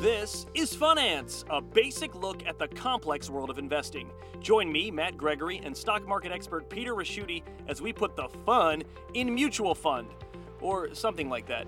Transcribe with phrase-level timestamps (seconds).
[0.00, 4.08] This is Funance, a basic look at the complex world of investing.
[4.40, 8.82] Join me, Matt Gregory, and stock market expert Peter Ricchiuti as we put the fun
[9.12, 10.08] in mutual fund,
[10.62, 11.66] or something like that.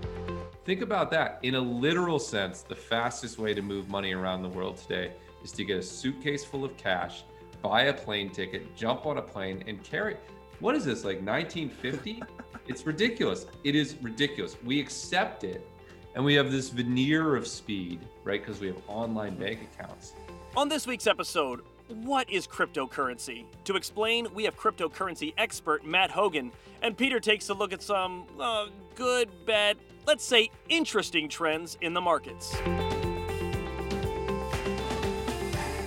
[0.65, 1.41] Think about that.
[1.43, 5.13] In a literal sense, the fastest way to move money around the world today
[5.45, 7.25] is to get a suitcase full of cash,
[7.61, 10.17] buy a plane ticket, jump on a plane, and carry.
[10.59, 12.23] What is this, like 1950?
[12.67, 13.45] it's ridiculous.
[13.63, 14.57] It is ridiculous.
[14.65, 15.69] We accept it
[16.15, 18.41] and we have this veneer of speed, right?
[18.41, 20.15] Because we have online bank accounts.
[20.57, 23.45] On this week's episode, what is cryptocurrency?
[23.65, 28.25] To explain, we have cryptocurrency expert Matt Hougan, and Peter takes a look at some
[28.39, 32.55] uh, good, bad, let's say interesting trends in the markets.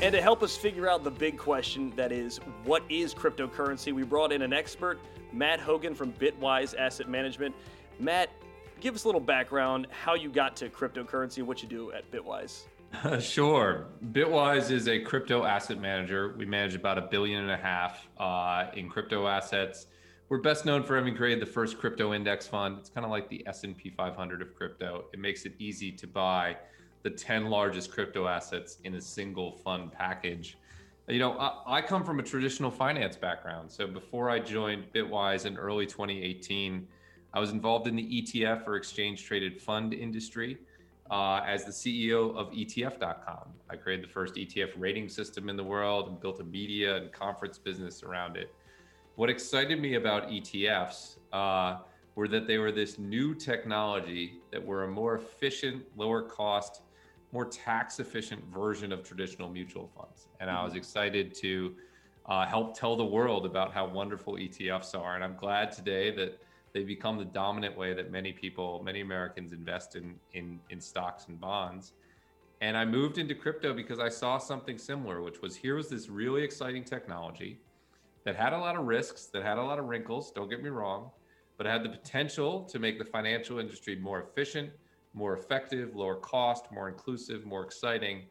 [0.01, 4.03] And to help us figure out the big question that is, what is cryptocurrency, we
[4.03, 4.99] brought in an expert,
[5.31, 7.55] Matt Hougan from Bitwise Asset Management.
[7.99, 8.29] Matt,
[8.85, 12.65] give us a little background how you got to cryptocurrency what you do at Bitwise.
[13.19, 13.87] sure.
[14.11, 16.35] Bitwise is a crypto asset manager.
[16.37, 19.87] We manage about a billion and a half uh, in crypto assets.
[20.29, 22.77] We're best known for having created the first crypto index fund.
[22.79, 25.05] It's kind of like the S&P 500 of crypto.
[25.13, 26.55] It makes it easy to buy
[27.01, 30.59] the 10 largest crypto assets in a single fund package.
[31.07, 33.71] You know, I, I come from a traditional finance background.
[33.71, 36.87] So before I joined Bitwise in early 2018,
[37.35, 40.57] I was involved in the ETF or exchange traded fund industry
[41.11, 43.49] uh, as the CEO of ETF.com.
[43.69, 47.11] I created the first ETF rating system in the world and built a media and
[47.11, 48.55] conference business around it.
[49.15, 51.79] What excited me about ETFs uh,
[52.15, 56.83] were that they were this new technology that were a more efficient, lower cost,
[57.33, 60.29] more tax efficient version of traditional mutual funds.
[60.39, 60.77] And I was mm-hmm.
[60.77, 61.75] excited to
[62.27, 65.15] uh, help tell the world about how wonderful ETFs are.
[65.15, 66.39] And I'm glad today that
[66.75, 71.27] they become the dominant way that many people, many Americans invest in in in stocks
[71.29, 71.93] and bonds.
[72.59, 76.09] And I moved into crypto because I saw something similar, which was here was this
[76.09, 77.59] really exciting technology
[78.25, 80.69] that had a lot of risks, that had a lot of wrinkles, don't get me
[80.69, 81.11] wrong,
[81.57, 84.69] but had the potential to make the financial industry more efficient,
[85.13, 88.23] more effective, lower cost, more inclusive, more exciting,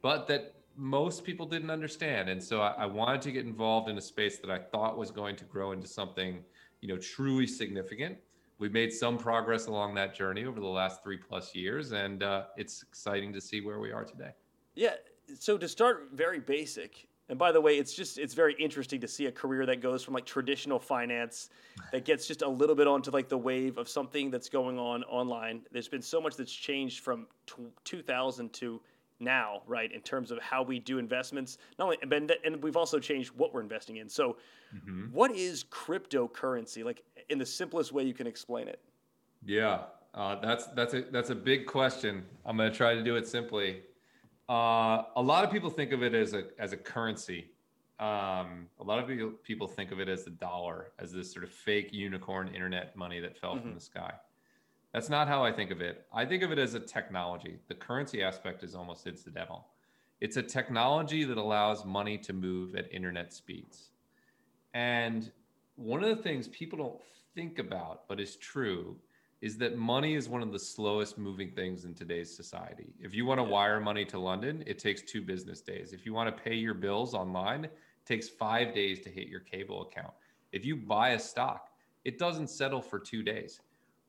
[0.00, 2.30] but that most people didn't understand.
[2.30, 5.10] And so I, I wanted to get involved in a space that I thought was
[5.10, 6.42] going to grow into something
[6.82, 8.18] you know, truly significant.
[8.58, 12.44] We've made some progress along that journey over the last three plus years, and uh,
[12.56, 14.32] it's exciting to see where we are today.
[14.74, 14.94] Yeah.
[15.38, 19.08] So to start very basic, and by the way, it's just it's very interesting to
[19.08, 21.48] see a career that goes from like traditional finance
[21.92, 25.04] that gets just a little bit onto like the wave of something that's going on
[25.04, 25.62] online.
[25.70, 28.80] There's been so much that's changed from t- 2000 to
[29.22, 31.58] now, right, in terms of how we do investments.
[31.78, 34.08] Not only, and, and we've also changed what we're investing in.
[34.08, 34.36] So,
[34.74, 35.06] mm-hmm.
[35.12, 36.84] what is cryptocurrency?
[36.84, 38.80] Like in the simplest way you can explain it.
[39.44, 39.80] Yeah,
[40.14, 42.24] uh, that's that's a that's a big question.
[42.44, 43.82] I'm going to try to do it simply.
[44.48, 47.48] Uh, a lot of people think of it as a as a currency.
[47.98, 51.50] Um, a lot of people think of it as the dollar, as this sort of
[51.50, 53.62] fake unicorn internet money that fell mm-hmm.
[53.62, 54.12] from the sky.
[54.92, 56.06] That's not how I think of it.
[56.12, 57.58] I think of it as a technology.
[57.68, 59.66] The currency aspect is almost incidental.
[60.20, 63.90] It's a technology that allows money to move at internet speeds.
[64.74, 65.32] And
[65.76, 67.00] one of the things people don't
[67.34, 68.96] think about, but is true,
[69.40, 72.92] is that money is one of the slowest moving things in today's society.
[73.00, 75.92] If you want to wire money to London, it takes two business days.
[75.92, 77.72] If you want to pay your bills online, it
[78.06, 80.12] takes five days to hit your cable account.
[80.52, 81.70] If you buy a stock,
[82.04, 83.60] it doesn't settle for two days.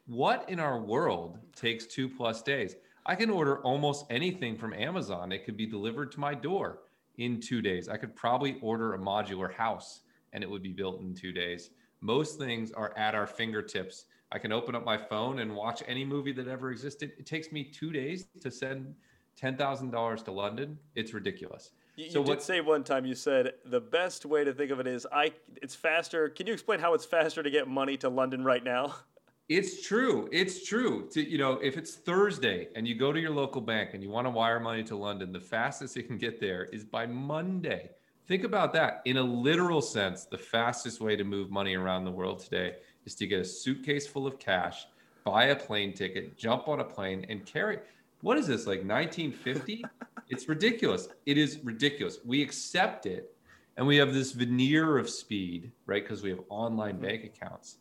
[0.06, 2.76] What in our world takes two plus days?
[3.06, 5.32] I can order almost anything from Amazon.
[5.32, 6.80] It could be delivered to my door
[7.18, 7.88] in two days.
[7.88, 10.02] I could probably order a modular house
[10.34, 11.70] and it would be built in two days.
[12.02, 14.06] Most things are at our fingertips.
[14.32, 17.14] I can open up my phone and watch any movie that ever existed.
[17.18, 18.96] It takes me two days to send
[19.42, 20.78] $10,000 to London.
[20.96, 21.72] It's ridiculous.
[21.96, 24.72] You, so you what, did say one time you said the best way to think
[24.72, 25.32] of it is I
[25.62, 26.28] it's faster.
[26.28, 28.96] Can you explain how it's faster to get money to London right now?
[29.56, 30.28] It's true.
[30.32, 31.08] It's true.
[31.12, 34.10] To, you know, if it's Thursday and you go to your local bank and you
[34.10, 37.92] want to wire money to London, the fastest it can get there is by Monday.
[38.26, 39.04] Think about that.
[39.06, 43.14] In a literal sense, the fastest way to move money around the world today is
[43.14, 44.88] to get a suitcase full of cash,
[45.24, 47.78] buy a plane ticket, jump on a plane, and carry.
[48.22, 49.86] What is this, like 1950?
[50.30, 51.10] it's ridiculous.
[51.28, 52.18] It is ridiculous.
[52.26, 53.36] We accept it,
[53.78, 56.02] and we have this veneer of speed, right?
[56.02, 57.78] Because we have online bank accounts.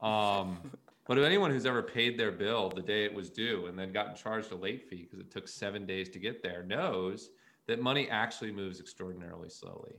[0.00, 0.70] Um,
[1.10, 3.92] but if anyone who's ever paid their bill the day it was due and then
[3.92, 7.30] gotten charged a late fee because it took seven days to get there knows
[7.66, 9.96] that money actually moves extraordinarily slowly.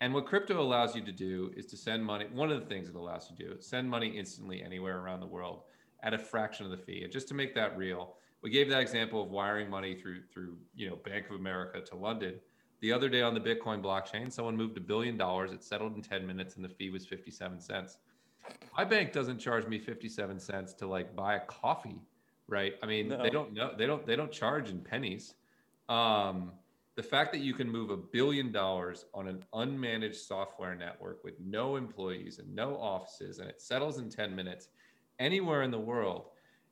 [0.00, 2.26] And what crypto allows you to do is to send money.
[2.32, 5.18] One of the things it allows you to do is send money instantly anywhere around
[5.18, 5.62] the world
[6.04, 7.02] at a fraction of the fee.
[7.02, 10.56] And just to make that real, we gave that example of wiring money through through
[10.76, 12.36] you know Bank of America to London.
[12.78, 15.50] The other day on the Bitcoin blockchain, someone moved a billion dollars.
[15.50, 17.98] It settled in 10 minutes, and the fee was 57 cents.
[18.76, 22.00] My bank doesn't charge me 57 cents to like buy a coffee,
[22.48, 22.74] right?
[22.82, 23.22] I mean, no.
[23.22, 25.34] they don't know they don't they don't charge in pennies.
[25.88, 26.52] Um,
[26.96, 31.34] the fact that you can move a billion dollars on an unmanaged software network with
[31.40, 34.68] no employees and no offices, and it settles in 10 minutes
[35.18, 36.26] anywhere in the world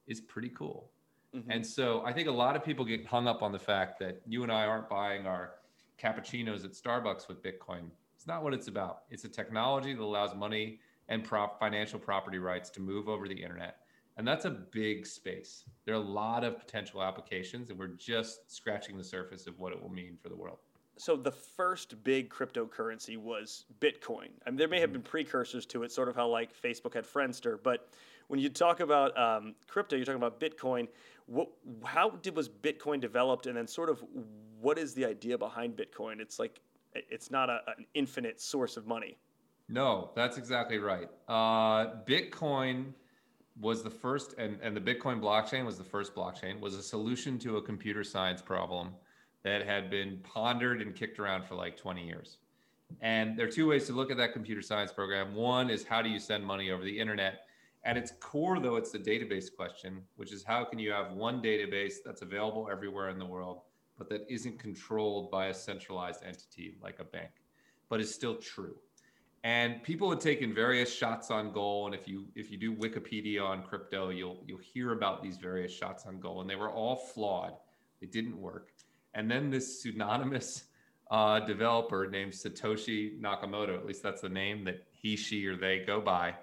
[0.07, 0.91] is pretty cool.
[1.35, 1.51] Mm-hmm.
[1.51, 4.21] And so I think a lot of people get hung up on the fact that
[4.27, 5.55] you and I aren't buying our
[6.01, 7.91] cappuccinos at Starbucks with Bitcoin.
[8.17, 9.03] It's not what it's about.
[9.11, 10.79] It's a technology that allows money
[11.13, 13.77] and prop financial property rights to move over the internet.
[14.17, 15.65] And that's a big space.
[15.85, 19.75] There are a lot of potential applications, and we're just scratching the surface of what
[19.75, 20.59] it will mean for the world.
[20.97, 24.29] So the first big cryptocurrency was Bitcoin.
[24.47, 25.01] I mean, there may have mm-hmm.
[25.01, 27.91] been precursors to it, sort of how like Facebook had Friendster, but
[28.29, 30.89] when you talk about um, crypto, you're talking about Bitcoin.
[31.27, 31.49] What,
[31.85, 34.03] how did was Bitcoin developed, and then sort of
[34.61, 36.21] what is the idea behind Bitcoin?
[36.21, 36.61] It's like
[36.95, 39.19] it's not a, an infinite source of money.
[39.73, 41.09] No, that's exactly right.
[41.27, 42.93] Uh, Bitcoin
[43.59, 47.39] was the first, and, and the Bitcoin blockchain was the first blockchain, was a solution
[47.39, 48.91] to a computer science problem
[49.45, 52.37] that had been pondered and kicked around for like 20 years.
[53.01, 55.35] And there are two ways to look at that computer science program.
[55.35, 57.47] One is how do you send money over the internet?
[57.83, 61.41] At its core, though, it's the database question, which is how can you have one
[61.41, 63.63] database that's available everywhere in the world,
[63.97, 67.31] but that isn't controlled by a centralized entity like a bank,
[67.89, 68.77] but is still true.
[69.45, 73.43] And people had taken various shots on goal, and if you if you do Wikipedia
[73.43, 76.95] on crypto, you'll you'll hear about these various shots on goal, and they were all
[76.95, 77.55] flawed.
[78.01, 78.73] They didn't work.
[79.15, 80.65] And then this pseudonymous
[81.11, 85.81] uh, developer named Satoshi Nakamoto, at least that's the name that he, she, or they
[85.81, 86.35] go by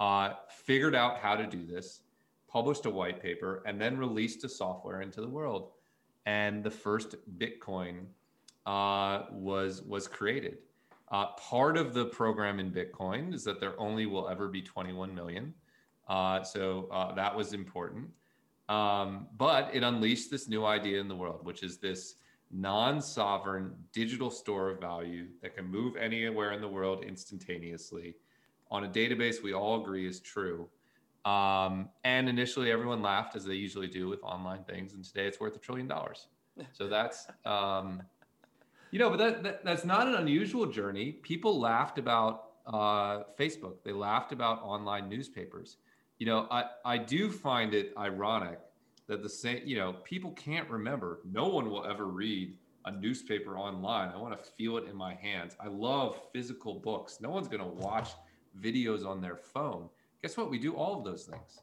[0.00, 2.00] uh, figured out how to do this,
[2.48, 5.70] published a white paper, and then released a software into the world.
[6.26, 8.06] And the first Bitcoin
[8.66, 10.58] uh, was was created.
[11.12, 15.14] Uh, part of the program in Bitcoin is that there only will ever be 21
[15.14, 15.54] million.
[16.08, 18.08] Uh, so uh, that was important.
[18.68, 22.16] Um, but it unleashed this new idea in the world, which is this
[22.50, 28.14] non sovereign digital store of value that can move anywhere in the world instantaneously
[28.72, 30.66] on a database we all agree is true.
[31.24, 35.38] Um, and initially, everyone laughed as they usually do with online things, and today it's
[35.38, 36.26] worth a trillion dollars.
[36.72, 38.02] So that's, um,
[38.92, 41.12] you know, but that, that, that's not an unusual journey.
[41.12, 43.82] People laughed about uh, Facebook.
[43.84, 45.78] They laughed about online newspapers.
[46.18, 48.60] You know, I, I do find it ironic
[49.08, 51.20] that the same, you know, people can't remember.
[51.24, 52.54] No one will ever read
[52.84, 54.10] a newspaper online.
[54.10, 55.56] I want to feel it in my hands.
[55.58, 57.18] I love physical books.
[57.20, 58.10] No one's going to watch
[58.60, 59.88] videos on their phone.
[60.20, 60.50] Guess what?
[60.50, 61.60] We do all of those things.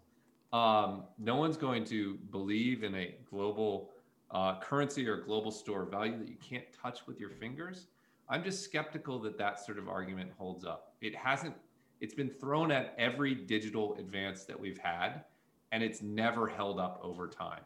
[0.51, 3.91] Um, no one's going to believe in a global
[4.31, 7.87] uh, currency or global store value that you can't touch with your fingers.
[8.29, 10.93] I'm just skeptical that that sort of argument holds up.
[11.01, 11.55] It hasn't,
[11.99, 15.23] it's been thrown at every digital advance that we've had,
[15.71, 17.61] and it's never held up over time.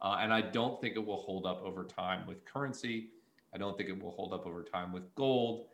[0.00, 3.10] Uh, and I don't think it will hold up over time with currency.
[3.54, 5.66] I don't think it will hold up over time with gold.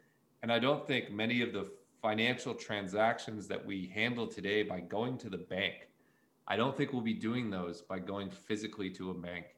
[0.42, 1.70] And I don't think many of the
[2.02, 5.88] financial transactions that we handle today by going to the bank.
[6.46, 9.53] I don't think we'll be doing those by going physically to a bank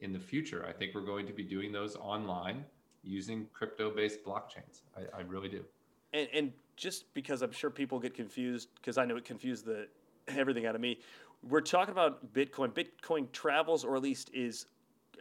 [0.00, 0.66] in the future.
[0.68, 2.64] I think we're going to be doing those online
[3.02, 4.82] using crypto based blockchains.
[4.96, 5.64] I, I, really do.
[6.12, 9.88] And, and, just because I'm sure people get confused, because I know it confused the
[10.28, 10.98] everything out of me.
[11.42, 12.70] We're talking about Bitcoin.
[12.70, 14.66] Bitcoin travels, or at least is,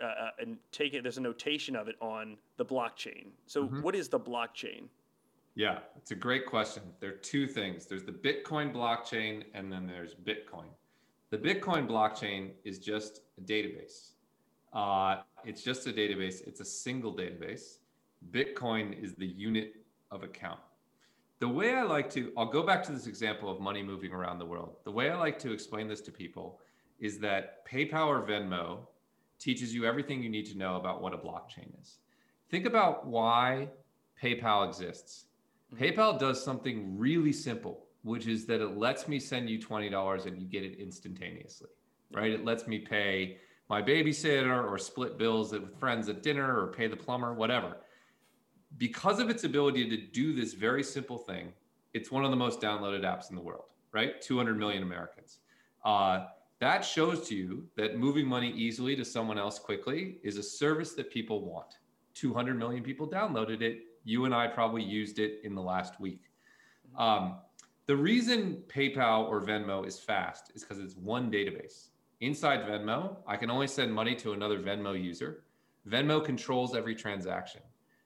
[0.02, 1.04] uh, uh and take it.
[1.04, 3.28] There's a notation of it on the blockchain.
[3.46, 3.82] So, mm-hmm.
[3.82, 4.90] what is the blockchain?
[5.56, 6.84] Yeah, it's a great question.
[7.00, 10.68] There are two things there's the Bitcoin blockchain, and then there's Bitcoin.
[11.30, 14.12] The Bitcoin blockchain is just a database.
[14.76, 17.78] Uh, it's just a database, it's a single database.
[18.32, 19.76] Bitcoin is the unit
[20.12, 20.60] of account.
[21.40, 24.40] The way I like to, I'll go back to this example of money moving around
[24.40, 24.76] the world.
[24.84, 26.60] The way I like to explain this to people
[27.00, 28.80] is that PayPal or Venmo
[29.40, 32.00] teaches you everything you need to know about what a blockchain is.
[32.50, 33.70] Think about why
[34.22, 35.26] PayPal exists.
[35.76, 40.38] PayPal does something really simple, which is that it lets me send you $20 and
[40.38, 41.70] you get it instantaneously,
[42.14, 42.32] right?
[42.32, 43.38] It lets me pay
[43.70, 47.78] my babysitter or split bills with friends at dinner or pay the plumber, whatever.
[48.78, 51.54] Because of its ability to do this very simple thing,
[51.94, 54.22] it's one of the most downloaded apps in the world, right?
[54.22, 55.40] 200 million Americans.
[55.84, 56.26] Uh,
[56.60, 60.94] that shows to you that moving money easily to someone else quickly is a service
[60.94, 61.78] that people want.
[62.14, 66.22] 200 million people downloaded it you and I probably used it in the last week.
[66.98, 67.40] Um,
[67.88, 71.90] the reason PayPal or Venmo is fast is because it's one database.
[72.22, 75.44] Inside Venmo, I can only send money to another Venmo user.
[75.88, 77.62] Venmo controls every transaction.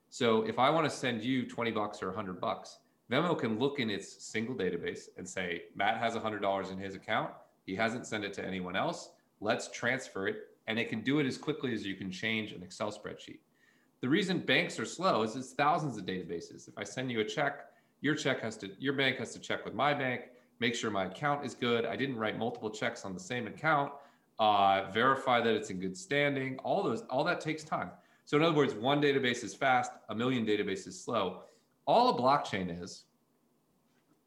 [0.08, 2.78] So if I want to send you 20 bucks or 100 bucks,
[3.10, 7.30] Venmo can look in its single database and say, Matt has $100 in his account.
[7.66, 9.10] He hasn't sent it to anyone else.
[9.40, 10.48] Let's transfer it.
[10.66, 13.38] And it can do it as quickly as you can change an Excel spreadsheet.
[14.00, 16.68] The reason banks are slow is it's thousands of databases.
[16.68, 17.66] If I send you a check,
[18.00, 20.22] your check has to, your bank has to check with my bank,
[20.60, 21.86] make sure my account is good.
[21.86, 23.92] I didn't write multiple checks on the same account,
[24.38, 26.58] uh, verify that it's in good standing.
[26.58, 27.90] All those, all that takes time.
[28.26, 31.42] So in other words, one database is fast, a million databases slow.
[31.86, 33.04] All a blockchain is,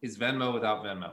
[0.02, 1.12] is Venmo without Venmo.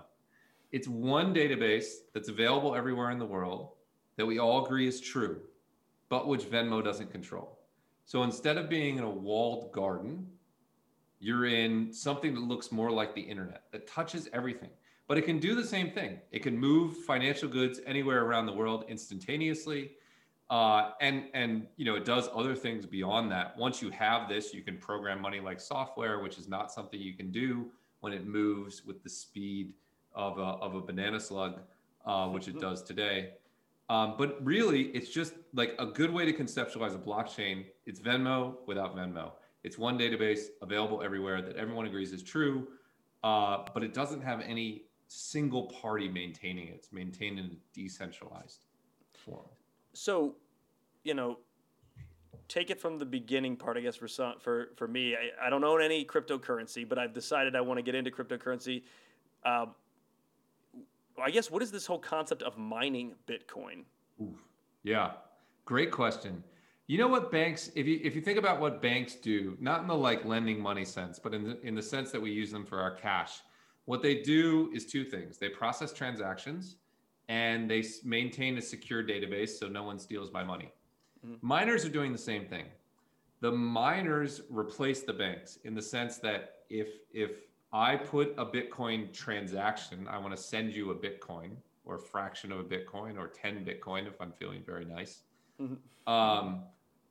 [0.73, 3.71] It's one database that's available everywhere in the world
[4.17, 5.41] that we all agree is true,
[6.09, 7.59] but which Venmo doesn't control.
[8.05, 10.27] So instead of being in a walled garden,
[11.21, 14.71] you're in something that looks more like the internet that touches everything
[15.11, 16.21] but it can do the same thing.
[16.31, 19.91] It can move financial goods anywhere around the world instantaneously.
[20.51, 23.59] Uh, and and you know it does other things beyond that.
[23.59, 27.15] Once you have this, you can program money like software, which is not something you
[27.15, 29.73] can do when it moves with the speed
[30.15, 31.59] of a, of a banana slug,
[32.07, 33.31] uh, which it does today.
[33.89, 37.65] Um, but really, it's just like a good way to conceptualize a blockchain.
[37.85, 39.33] It's Venmo without Venmo.
[39.65, 42.69] It's one database available everywhere that everyone agrees is true,
[43.25, 46.75] uh, but it doesn't have any single party maintaining it.
[46.77, 48.65] It's maintained in a decentralized
[49.13, 49.49] form.
[49.93, 50.37] So,
[51.03, 51.39] you know,
[52.47, 55.17] take it from the beginning part, I guess, for some, for, for me.
[55.17, 58.83] I, I don't own any cryptocurrency, but I've decided I want to get into cryptocurrency.
[59.45, 59.75] Um,
[61.21, 63.83] I guess what is this whole concept of mining Bitcoin?
[64.85, 65.13] Yeah,
[65.65, 66.45] great question.
[66.87, 69.87] You know what banks, if you if you think about what banks do, not in
[69.87, 72.65] the like lending money sense, but in the in the sense that we use them
[72.65, 73.43] for our cash,
[73.85, 76.77] what they do is two things they process transactions
[77.29, 80.73] and they maintain a secure database so no one steals my money.
[81.25, 81.47] Mm-hmm.
[81.47, 82.65] Miners are doing the same thing.
[83.41, 87.31] The miners replace the banks in the sense that if if
[87.73, 91.53] I put a Bitcoin transaction, I want to send you a Bitcoin
[91.85, 95.23] or a fraction of a Bitcoin or 10 Bitcoin if I'm feeling very nice.
[95.61, 96.13] Mm-hmm.
[96.13, 96.63] Um,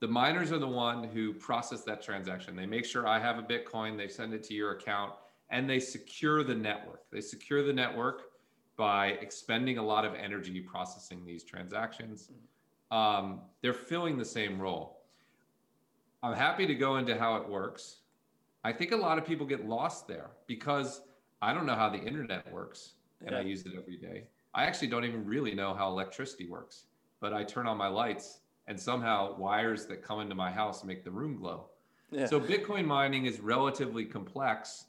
[0.02, 2.56] the miners are the one who process that transaction.
[2.56, 5.14] They make sure I have a Bitcoin, they send it to your account,
[5.50, 7.10] and they secure the network.
[7.12, 8.24] They secure the network
[8.78, 12.30] by expending a lot of energy processing these transactions.
[12.92, 15.02] Um, they're filling the same role.
[16.24, 17.98] I'm happy to go into how it works.
[18.64, 21.02] I think a lot of people get lost there because
[21.42, 23.40] I don't know how the internet works and yeah.
[23.40, 24.26] I use it every day.
[24.54, 26.86] I actually don't even really know how electricity works,
[27.22, 31.04] but I turn on my lights and somehow wires that come into my house make
[31.04, 31.68] the room glow.
[32.12, 32.26] Yeah.
[32.26, 34.86] So Bitcoin mining is relatively complex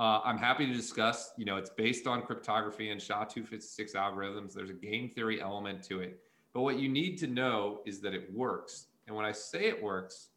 [0.00, 1.32] uh, I'm happy to discuss.
[1.36, 4.54] You know, it's based on cryptography and SHA-256 algorithms.
[4.54, 6.18] There's a game theory element to it.
[6.54, 8.86] But what you need to know is that it works.
[9.06, 10.28] And when I say it works,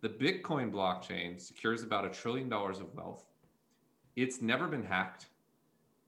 [0.00, 3.26] the Bitcoin blockchain secures about a trillion dollars of wealth.
[4.16, 5.26] It's never been hacked.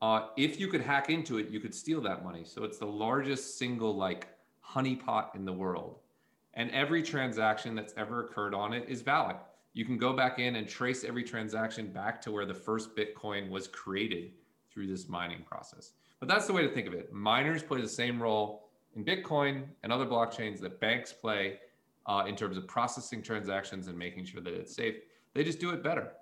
[0.01, 2.43] Uh, if you could hack into it, you could steal that money.
[2.43, 4.29] So it's the largest single like
[4.67, 5.99] honeypot in the world.
[6.55, 9.35] And every transaction that's ever occurred on it is valid
[9.75, 13.49] you can go back in and trace every transaction back to where the first Bitcoin
[13.49, 14.31] was created
[14.71, 15.91] through this mining process.
[16.21, 17.11] But that's the way to think of it.
[17.11, 21.59] Miners play the same role in Bitcoin and other blockchains that banks play
[22.05, 24.95] uh, in terms of processing transactions and making sure that it's safe.
[25.33, 26.13] They just do it better.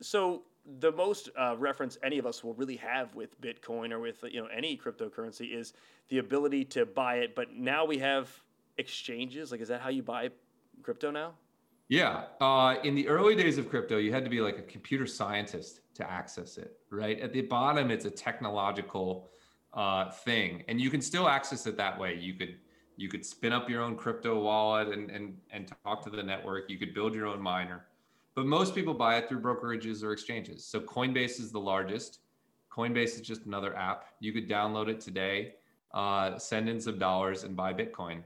[0.00, 0.42] So
[0.78, 4.40] the most uh, reference any of us will really have with Bitcoin or with you
[4.40, 5.72] know any cryptocurrency is
[6.10, 7.34] the ability to buy it.
[7.34, 8.30] But now we have
[8.76, 9.50] exchanges.
[9.50, 10.30] Like, is that how you buy
[10.84, 11.32] crypto now?
[11.88, 12.24] Yeah.
[12.40, 15.80] Uh, in the early days of crypto, you had to be like a computer scientist
[15.94, 17.18] to access it, right?
[17.20, 19.30] At the bottom, it's a technological
[19.72, 22.14] uh, thing, and you can still access it that way.
[22.14, 22.56] You could
[22.96, 26.68] you could spin up your own crypto wallet and and and talk to the network.
[26.68, 27.86] You could build your own miner,
[28.34, 30.66] but most people buy it through brokerages or exchanges.
[30.66, 32.20] So Coinbase is the largest.
[32.70, 34.04] Coinbase is just another app.
[34.20, 35.54] You could download it today,
[35.94, 38.22] uh, send in some dollars, and buy Bitcoin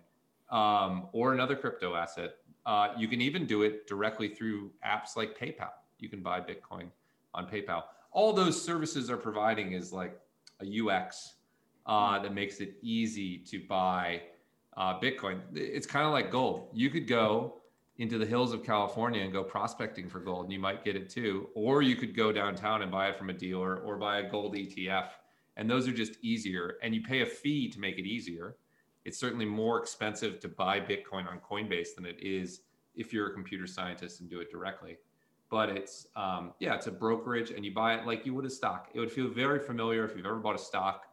[0.52, 5.38] um, or another crypto asset uh, you can even do it directly through apps like
[5.38, 5.70] PayPal.
[5.98, 6.88] You can buy Bitcoin
[7.34, 7.84] on PayPal.
[8.12, 10.18] All those services are providing is like
[10.60, 11.34] a UX
[11.86, 14.22] uh, that makes it easy to buy
[14.76, 15.40] uh, Bitcoin.
[15.54, 16.68] It's kind of like gold.
[16.72, 17.54] You could go
[17.98, 21.10] into the hills of California and go prospecting for gold, and you might get it
[21.10, 21.48] too.
[21.54, 24.54] Or you could go downtown and buy it from a dealer or buy a gold
[24.54, 25.08] ETF.
[25.56, 26.78] And those are just easier.
[26.82, 28.56] And you pay a fee to make it easier
[29.04, 32.62] it's certainly more expensive to buy Bitcoin on Coinbase than it is
[32.94, 34.98] if you're a computer scientist and do it directly.
[35.50, 38.50] But it's um, yeah, it's a brokerage, and you buy it like you would a
[38.50, 38.88] stock.
[38.94, 41.06] It would feel very familiar if you've ever bought a stock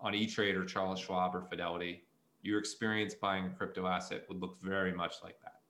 [0.00, 2.04] on E Trade or Charles Schwab or Fidelity.
[2.42, 5.60] your experience buying a crypto asset would look very much like that.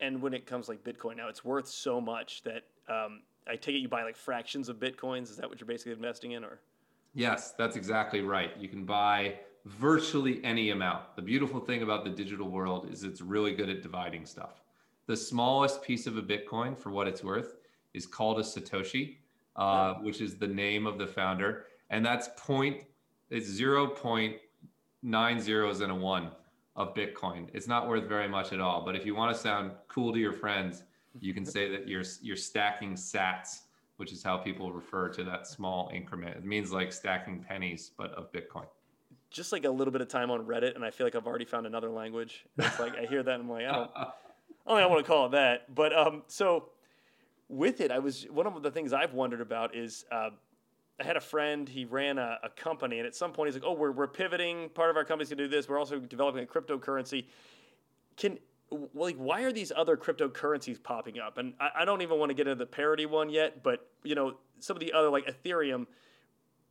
[0.00, 3.76] And when it comes like Bitcoin now, it's worth so much that um, I take
[3.76, 5.24] it you buy like fractions of Bitcoins.
[5.24, 6.60] Is that what you're basically investing in or?
[7.14, 8.50] Yes, that's exactly right.
[8.58, 11.16] You can buy virtually any amount.
[11.16, 14.62] The beautiful thing about the digital world is it's really good at dividing stuff.
[15.06, 17.56] The smallest piece of a Bitcoin, for what it's worth,
[17.94, 19.16] is called a Satoshi,
[19.56, 21.66] uh, which is the name of the founder.
[21.90, 22.82] And that's point,
[23.30, 26.30] it's 0.9 zeros and a one
[26.74, 27.48] of Bitcoin.
[27.52, 28.84] It's not worth very much at all.
[28.84, 30.82] But if you want to sound cool to your friends,
[31.20, 33.62] you can say that you're, you're stacking sats,
[33.96, 36.36] which is how people refer to that small increment.
[36.36, 38.66] It means like stacking pennies, but of Bitcoin
[39.32, 41.44] just like a little bit of time on Reddit, and I feel like I've already
[41.44, 42.44] found another language.
[42.58, 44.04] It's like I hear that, and I'm like, I don't, I
[44.68, 45.74] don't think I want to call it that.
[45.74, 46.70] But um, so
[47.48, 50.30] with it, I was one of the things I've wondered about is uh,
[51.00, 51.68] I had a friend.
[51.68, 54.68] He ran a, a, company, and at some point he's like, "Oh, we're we're pivoting.
[54.70, 55.68] Part of our company's gonna do this.
[55.68, 57.26] We're also developing a cryptocurrency."
[58.16, 58.38] Can
[58.94, 61.38] like why are these other cryptocurrencies popping up?
[61.38, 64.14] And I, I don't even want to get into the parody one yet, but you
[64.14, 65.86] know some of the other like Ethereum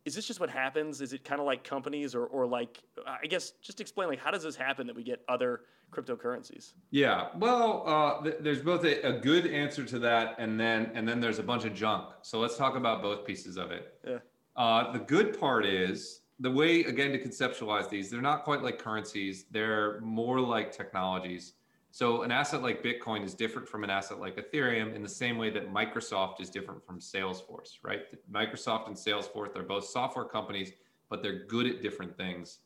[0.04, 1.00] is this just what happens?
[1.00, 4.30] Is it kind of like companies or, or like, I guess just explain like, how
[4.30, 5.60] does this happen that we get other
[5.92, 6.72] cryptocurrencies?
[6.90, 10.34] Yeah, well, uh, th- there's both a, a, good answer to that.
[10.38, 12.08] And then, and then there's a bunch of junk.
[12.22, 13.94] So let's talk about both pieces of it.
[14.06, 14.18] Yeah.
[14.56, 18.78] Uh, the good part is the way, again, to conceptualize these, they're not quite like
[18.78, 19.44] currencies.
[19.50, 21.54] They're more like technologies.
[21.94, 25.36] So an asset like Bitcoin is different from an asset like Ethereum in the same
[25.36, 28.00] way that Microsoft is different from Salesforce, right?
[28.32, 30.72] Microsoft and Salesforce, they're both software companies,
[31.10, 32.60] but they're good at different things.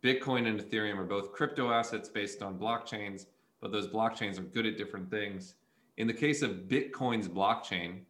[0.00, 3.26] Bitcoin and Ethereum are both crypto assets based on blockchains,
[3.60, 5.56] but those blockchains are good at different things.
[5.96, 8.02] In the case of Bitcoin's blockchain,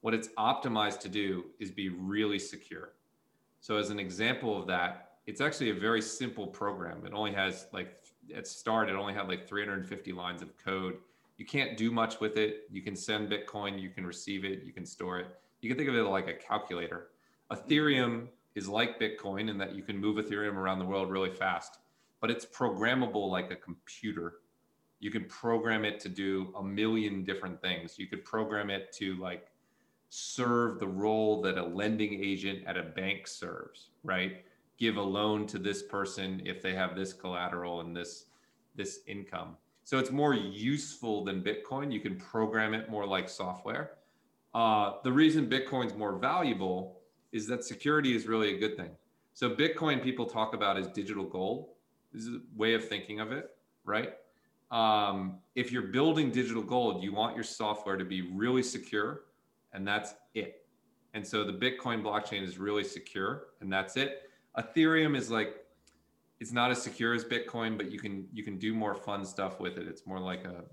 [0.00, 2.94] what it's optimized to do is be really secure.
[3.60, 7.06] So as an example of that, it's actually a very simple program.
[7.06, 8.04] It only has like
[8.34, 10.96] at start, it only had like 350 lines of code.
[11.36, 12.68] You can't do much with it.
[12.70, 15.26] You can send Bitcoin, you can receive it, you can store it.
[15.60, 17.08] You can think of it like a calculator.
[17.52, 21.78] Ethereum is like Bitcoin in that you can move Ethereum around the world really fast,
[22.20, 24.36] but it's programmable like a computer.
[24.98, 27.98] You can program it to do a million different things.
[27.98, 29.48] You could program it to like
[30.08, 34.45] serve the role that a lending agent at a bank serves, right?
[34.78, 38.26] Give a loan to this person if they have this collateral and this
[38.74, 39.56] this income.
[39.84, 41.92] So it's more useful than Bitcoin.
[41.92, 43.92] You can program it more like software.
[44.52, 46.98] Uh, the reason Bitcoin's more valuable
[47.32, 48.90] is that security is really a good thing.
[49.32, 51.68] So Bitcoin people talk about as digital gold.
[52.12, 53.50] This is a way of thinking of it,
[53.84, 54.14] right?
[54.70, 59.22] Um, if you're building digital gold, you want your software to be really secure,
[59.72, 60.66] and that's it.
[61.14, 64.25] And so the Bitcoin blockchain is really secure, and that's it.
[64.58, 65.66] Ethereum is like
[66.38, 69.60] it's not as secure as Bitcoin, but you can you can do more fun stuff
[69.60, 69.86] with it.
[69.86, 70.64] It's more like a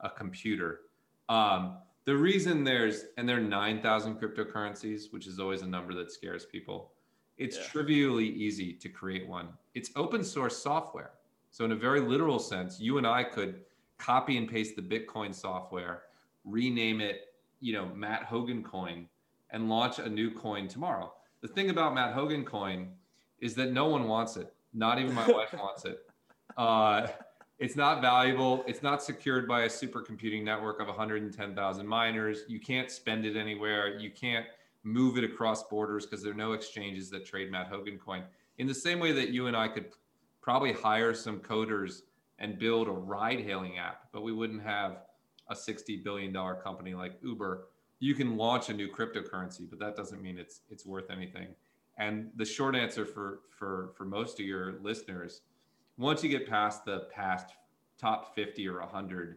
[0.00, 0.80] a computer.
[1.28, 5.94] Um, the reason there's and there are nine thousand cryptocurrencies, which is always a number
[5.94, 6.92] that scares people.
[7.36, 7.64] It's yeah.
[7.64, 9.48] trivially easy to create one.
[9.74, 11.12] It's open source software.
[11.50, 13.62] So in a very literal sense, you and I could
[13.98, 16.02] copy and paste the Bitcoin software,
[16.44, 19.08] rename it, you know, Matt Hougan coin,
[19.50, 21.12] and launch a new coin tomorrow.
[21.40, 22.88] The thing about Matt Hougan coin
[23.40, 24.52] is that no one wants it.
[24.72, 26.00] Not even my wife wants it.
[26.56, 27.08] Uh,
[27.58, 28.64] it's not valuable.
[28.66, 32.42] It's not secured by a supercomputing network of 110,000 miners.
[32.48, 33.98] You can't spend it anywhere.
[33.98, 34.46] You can't
[34.82, 38.24] move it across borders because there are no exchanges that trade Matt Hougan coin.
[38.58, 39.86] In the same way that you and I could
[40.42, 42.02] probably hire some coders
[42.38, 44.98] and build a ride hailing app, but we wouldn't have
[45.48, 47.68] a $60 billion company like Uber.
[48.00, 51.54] You can launch a new cryptocurrency, but that doesn't mean it's it's worth anything.
[51.96, 55.42] And the short answer for for for most of your listeners,
[55.96, 57.50] once you get past the past
[57.98, 59.36] top 50 or 100,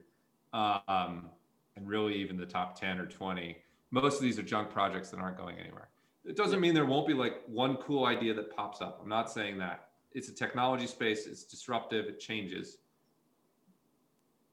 [0.54, 1.30] um,
[1.76, 3.58] and really even the top 10 or 20,
[3.91, 5.89] most of these are junk projects that aren't going anywhere.
[6.26, 9.00] It doesn't mean there won't be like one cool idea that pops up.
[9.02, 9.89] I'm not saying that.
[10.13, 11.28] It's a technology space.
[11.28, 12.06] It's disruptive.
[12.06, 12.80] It changes.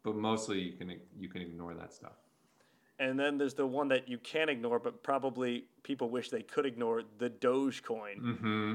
[0.03, 2.13] But mostly you can you can ignore that stuff.
[2.99, 6.65] And then there's the one that you can't ignore, but probably people wish they could
[6.65, 8.21] ignore the Dogecoin.
[8.21, 8.75] Mm-hmm.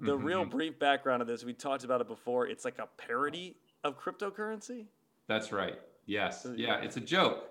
[0.00, 0.24] The mm-hmm.
[0.24, 2.46] real brief background of this, we talked about it before.
[2.46, 4.86] It's like a parody of cryptocurrency.
[5.26, 5.78] That's right.
[6.06, 6.46] Yes.
[6.56, 6.80] Yeah.
[6.80, 7.50] It's a joke.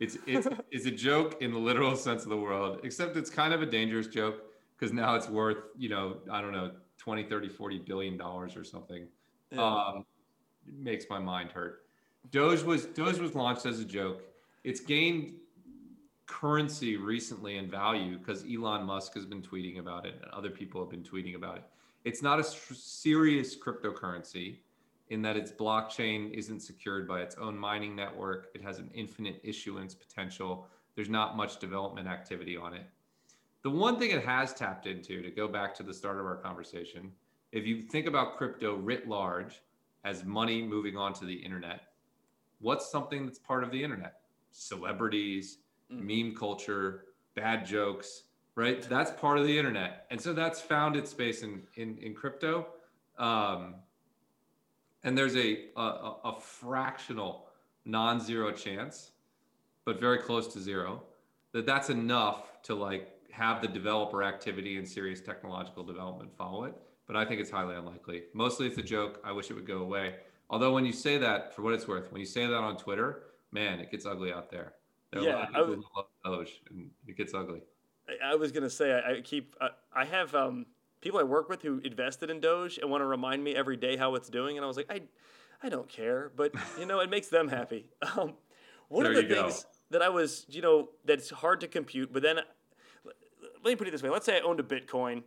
[0.00, 3.52] It's it's it's a joke in the literal sense of the world, except it's kind
[3.52, 4.44] of a dangerous joke
[4.76, 8.64] because now it's worth, you know, I don't know, 20, 30, 40 billion dollars or
[8.64, 9.06] something.
[9.50, 9.60] Yeah.
[9.60, 10.04] Um,
[10.66, 11.84] it makes my mind hurt.
[12.30, 14.22] Doge was Doge was launched as a joke.
[14.64, 15.34] It's gained
[16.28, 20.80] currency recently in value because Elon Musk has been tweeting about it and other people
[20.80, 21.64] have been tweeting about it.
[22.04, 24.58] It's not a serious cryptocurrency.
[25.10, 28.48] in that its blockchain isn't secured by its own mining network.
[28.54, 30.66] It has an infinite issuance potential.
[30.94, 32.86] There's not much development activity on it.
[33.62, 36.36] The one thing it has tapped into, to go back to the start of our
[36.36, 37.10] conversation,
[37.52, 39.62] if you think about crypto writ large
[40.04, 41.80] as money moving onto the internet,
[42.60, 44.20] what's something that's part of the internet?
[44.52, 45.58] Celebrities.
[45.88, 48.24] Meme culture, bad jokes,
[48.54, 48.82] right?
[48.82, 50.06] That's part of the internet.
[50.10, 52.66] And so that's found its space in, in, in crypto.
[53.18, 53.76] Um,
[55.04, 57.46] and there's a, a, a fractional
[57.84, 59.12] non-zero chance,
[59.84, 61.02] but very close to zero,
[61.52, 66.74] that that's enough to like have the developer activity and serious technological development follow it.
[67.06, 68.24] But I think it's highly unlikely.
[68.34, 69.20] Mostly it's a joke.
[69.24, 70.16] I wish it would go away.
[70.50, 73.22] Although when you say that, for what it's worth, when you say that on Twitter,
[73.52, 74.74] man, it gets ugly out there.
[75.12, 77.62] There are yeah, a lot of people who love Doge, and it gets ugly.
[78.24, 80.66] I was gonna say I, I keep I, I have um,
[81.00, 83.96] people I work with who invested in Doge and want to remind me every day
[83.96, 85.02] how it's doing, and I was like, I,
[85.62, 87.86] I don't care, but you know, it makes them happy.
[88.16, 88.34] Um,
[88.88, 89.68] one there of the things go.
[89.90, 93.90] that I was, you know, that's hard to compute, but then let me put it
[93.90, 95.22] this way: let's say I owned a Bitcoin,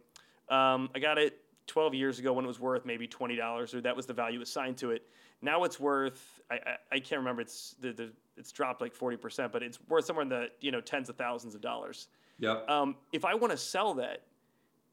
[0.49, 3.81] um, I got it 12 years ago when it was worth maybe twenty dollars, or
[3.81, 5.07] that was the value assigned to it.
[5.41, 7.41] Now it's worth I, I, I can't remember.
[7.41, 10.71] It's the, the it's dropped like 40 percent, but it's worth somewhere in the you
[10.71, 12.07] know tens of thousands of dollars.
[12.39, 12.69] Yep.
[12.69, 14.23] Um, if I want to sell that,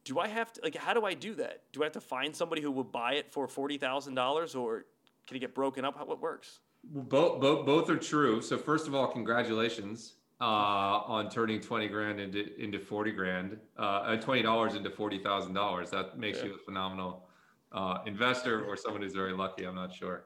[0.04, 1.62] do I have to like how do I do that?
[1.72, 4.84] Do I have to find somebody who will buy it for forty thousand dollars, or
[5.26, 5.96] can it get broken up?
[5.96, 6.60] How it works?
[6.92, 8.40] Well, both, both both are true.
[8.40, 14.16] So first of all, congratulations uh, on turning twenty grand into into forty grand, uh,
[14.16, 15.90] twenty dollars into forty thousand dollars.
[15.90, 16.46] That makes yeah.
[16.46, 17.24] you a phenomenal
[17.72, 19.64] uh, investor or someone who's very lucky.
[19.64, 20.24] I'm not sure.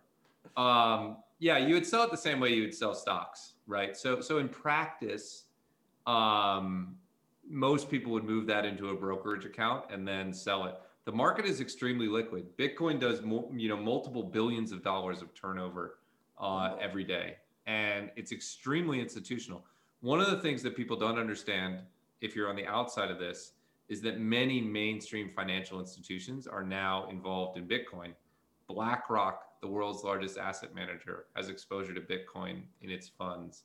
[0.56, 3.96] Um, yeah, you would sell it the same way you would sell stocks, right?
[3.96, 5.44] So so in practice,
[6.06, 6.96] um,
[7.48, 10.76] most people would move that into a brokerage account and then sell it.
[11.04, 12.56] The market is extremely liquid.
[12.56, 15.98] Bitcoin does mo- you know multiple billions of dollars of turnover
[16.38, 17.36] uh, every day,
[17.66, 19.64] and it's extremely institutional.
[20.00, 21.80] One of the things that people don't understand,
[22.20, 23.52] if you're on the outside of this,
[23.88, 28.12] is that many mainstream financial institutions are now involved in Bitcoin.
[28.74, 33.64] BlackRock, the world's largest asset manager, has exposure to Bitcoin in its funds.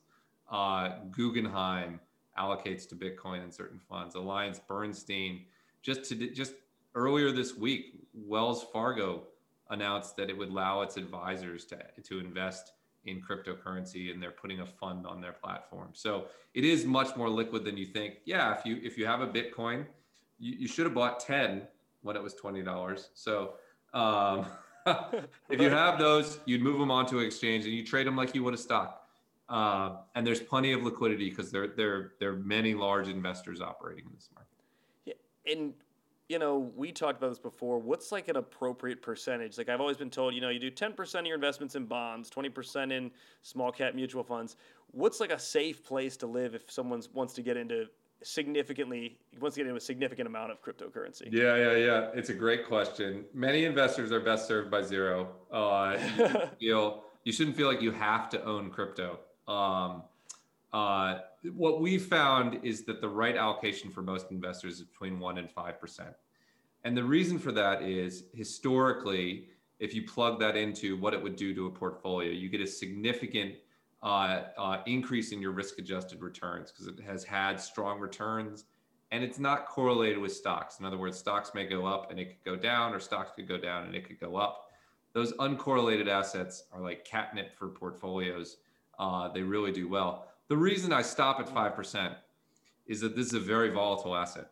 [0.50, 2.00] Uh, Guggenheim,
[2.38, 4.16] allocates to Bitcoin in certain funds.
[4.16, 5.46] Alliance Bernstein,
[5.82, 6.54] just to just
[6.96, 9.24] earlier this week, Wells Fargo
[9.70, 12.74] announced that it would allow its advisors to to invest
[13.06, 15.90] in cryptocurrency and they're putting a fund on their platform.
[15.94, 18.16] So it is much more liquid than you think.
[18.26, 19.86] Yeah, if you if you have a Bitcoin,
[20.40, 21.64] you, you should have bought 10
[22.02, 23.08] when it was $20.
[23.14, 23.54] So
[23.94, 24.46] um,
[25.50, 28.34] if you have those, you'd move them onto an exchange and you trade them like
[28.36, 29.04] you would a stock.
[29.50, 34.06] Uh, and there's plenty of liquidity because there, there, there are many large investors operating
[34.06, 34.50] in this market.
[35.06, 35.74] Yeah, and
[36.30, 37.80] you know, we talked about this before.
[37.80, 39.58] What's like an appropriate percentage?
[39.58, 42.30] Like I've always been told, you know, you do 10% of your investments in bonds,
[42.30, 43.12] 20% in
[43.44, 44.58] small cap mutual funds.
[44.92, 47.88] What's like a safe place to live if someone wants to get into
[48.24, 51.32] significantly once again a significant amount of cryptocurrency?
[51.32, 52.10] Yeah, yeah, yeah.
[52.14, 53.26] It's a great question.
[53.34, 55.30] Many investors are best served by zero.
[55.52, 59.20] Uh, you, feel, you shouldn't feel like you have to own crypto.
[59.48, 60.04] Um,
[60.74, 61.20] uh,
[61.54, 65.50] what we found is that the right allocation for most investors is between one and
[65.50, 66.14] five percent,
[66.84, 69.48] and the reason for that is historically,
[69.80, 72.68] if you plug that into what it would do to a portfolio, you get a
[72.68, 73.56] significant
[74.04, 78.66] uh, uh, increase in your risk-adjusted returns because it has had strong returns,
[79.12, 80.80] and it's not correlated with stocks.
[80.80, 83.48] In other words, stocks may go up and it could go down, or stocks could
[83.48, 84.66] go down and it could go up.
[85.14, 88.58] Those uncorrelated assets are like catnip for portfolios
[89.00, 90.28] uh, they really do well.
[90.48, 92.16] The reason I stop at 5%
[92.88, 94.52] is that this is a very volatile asset.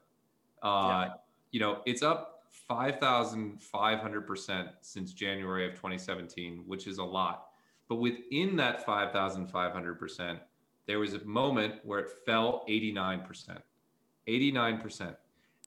[0.62, 1.14] Uh, yeah.
[1.52, 7.48] You know, it's up 5,500% since January of 2017, which is a lot.
[7.88, 10.40] But within that 5,500%,
[10.88, 13.60] there was a moment where it fell 89%.
[14.28, 15.16] 89%.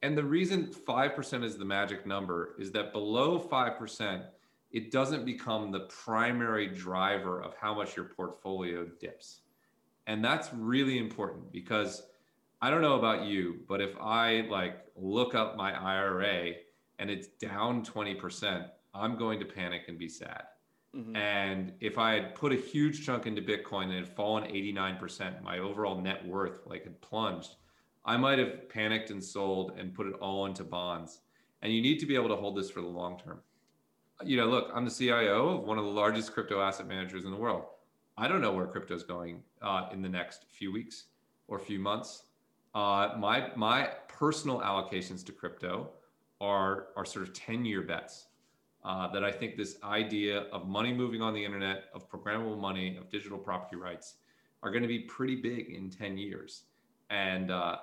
[0.03, 4.25] And the reason 5% is the magic number is that below 5%,
[4.71, 9.41] it doesn't become the primary driver of how much your portfolio dips.
[10.07, 12.03] And that's really important because
[12.61, 16.53] I don't know about you, but if I like look up my IRA
[16.99, 20.45] and it's down 20%, I'm going to panic and be sad.
[20.99, 21.17] Mm-hmm.
[21.17, 25.43] And if I had put a huge chunk into Bitcoin and it had fallen 89%,
[25.43, 27.57] my overall net worth like had plunged,
[28.05, 31.21] I might have panicked and sold and put it all into bonds.
[31.63, 33.41] And you need to be able to hold this for the long term
[34.25, 37.31] you know, look, I'm the CIO of one of the largest crypto asset managers in
[37.31, 37.65] the world.
[38.17, 41.05] I don't know where crypto is going uh, in the next few weeks
[41.47, 42.25] or few months.
[42.75, 45.91] Uh, my my personal allocations to crypto
[46.41, 48.27] are are sort of 10 year bets.
[48.89, 52.97] Uh, that I think this idea of money moving on the internet, of programmable money,
[52.97, 54.15] of digital property rights
[54.63, 56.63] are going to be pretty big in 10 years.
[57.11, 57.77] And uh,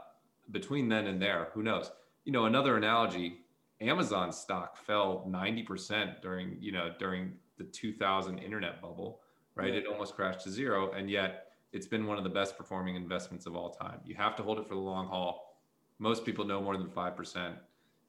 [0.50, 1.92] between then and there, who knows?
[2.26, 3.38] You know, another analogy
[3.82, 9.22] Amazon stock fell 90% during, you know, during the 2000 internet bubble,
[9.54, 9.74] right?
[9.74, 9.82] Yeah.
[9.82, 10.92] It almost crashed to zero.
[10.94, 14.00] And yet it's been one of the best performing investments of all time.
[14.06, 15.60] You have to hold it for the long haul.
[16.00, 17.54] Most people know more than 5%.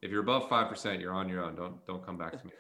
[0.01, 1.57] If you're above 5%, you're on your own.
[1.57, 2.53] Don't, don't come back to me.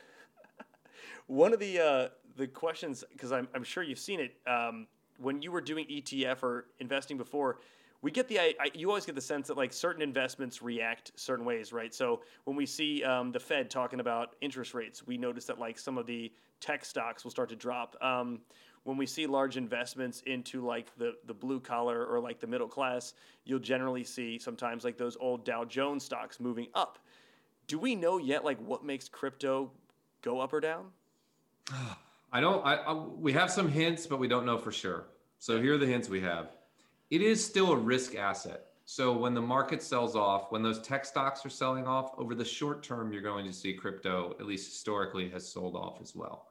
[1.26, 4.86] One of the uh, the questions, because I'm, I'm sure you've seen it, um,
[5.18, 7.58] when you were doing ETF or investing before,
[8.02, 11.44] we get the I, you always get the sense that like certain investments react certain
[11.44, 11.94] ways, right?
[11.94, 15.78] So when we see um, the Fed talking about interest rates, we notice that like
[15.78, 17.96] some of the tech stocks will start to drop.
[18.00, 18.40] Um,
[18.84, 22.68] when we see large investments into like the the blue collar or like the middle
[22.68, 26.98] class, you'll generally see sometimes like those old Dow Jones stocks moving up.
[27.66, 29.72] Do we know yet like what makes crypto
[30.22, 30.86] go up or down?
[32.33, 32.64] I don't.
[32.64, 35.07] I, I, we have some hints, but we don't know for sure.
[35.38, 36.50] So here are the hints we have.
[37.11, 38.66] It is still a risk asset.
[38.85, 42.44] So when the market sells off, when those tech stocks are selling off, over the
[42.44, 46.46] short term, you're going to see crypto, at least historically, has sold off as well.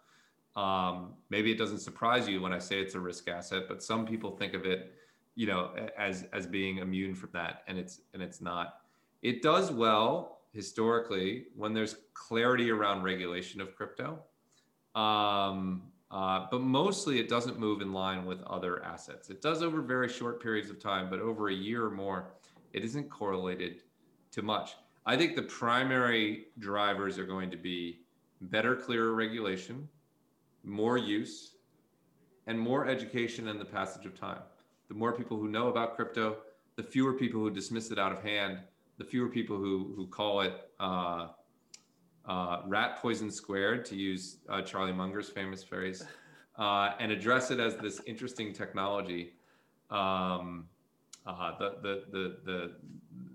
[0.56, 4.06] Um, maybe it doesn't surprise you when I say it's a risk asset, but some
[4.06, 4.94] people think of it,
[5.36, 8.82] you know, as as being immune from that, and it's and it's not.
[9.22, 14.20] It does well historically when there's clarity around regulation of crypto.
[14.96, 19.30] Um, uh, but mostly it doesn't move in line with other assets.
[19.30, 22.32] It does over very short periods of time, but over a year or more,
[22.74, 23.84] it isn't correlated
[24.32, 24.76] to much.
[25.06, 28.02] I think the primary drivers are going to be
[28.42, 29.88] better, clearer regulation,
[30.64, 31.56] more use,
[32.48, 34.40] and more education in the passage of time.
[34.88, 36.38] The more people who know about crypto,
[36.76, 38.60] the fewer people who dismiss it out of hand,
[38.98, 41.28] the fewer people who, who call it uh,
[42.28, 46.06] uh, rat poison squared, to use uh, Charlie Munger's famous phrase,
[46.58, 49.34] uh, and address it as this interesting technology,
[49.90, 50.66] um,
[51.26, 52.72] uh, the, the, the, the,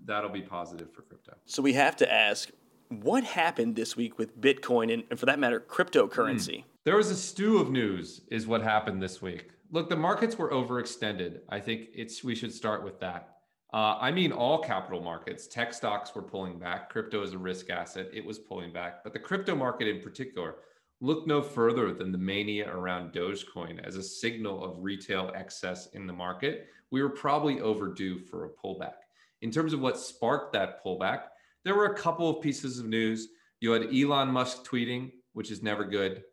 [0.05, 1.33] that'll be positive for crypto.
[1.45, 2.49] So we have to ask,
[2.89, 6.57] what happened this week with Bitcoin and, and for that matter, cryptocurrency?
[6.57, 6.63] Mm.
[6.83, 9.51] There was a stew of news, is what happened this week.
[9.71, 11.39] Look, the markets were overextended.
[11.47, 13.37] I think it's we should start with that.
[13.73, 16.89] Uh, I mean, all capital markets, tech stocks were pulling back.
[16.89, 19.03] Crypto is a risk asset, it was pulling back.
[19.03, 20.55] But the crypto market in particular
[20.99, 26.05] looked no further than the mania around Dogecoin as a signal of retail excess in
[26.05, 26.67] the market.
[26.91, 28.95] We were probably overdue for a pullback.
[29.41, 31.23] In terms of what sparked that pullback,
[31.63, 33.29] there were a couple of pieces of news.
[33.61, 36.23] You had Elon Musk tweeting, which is never good.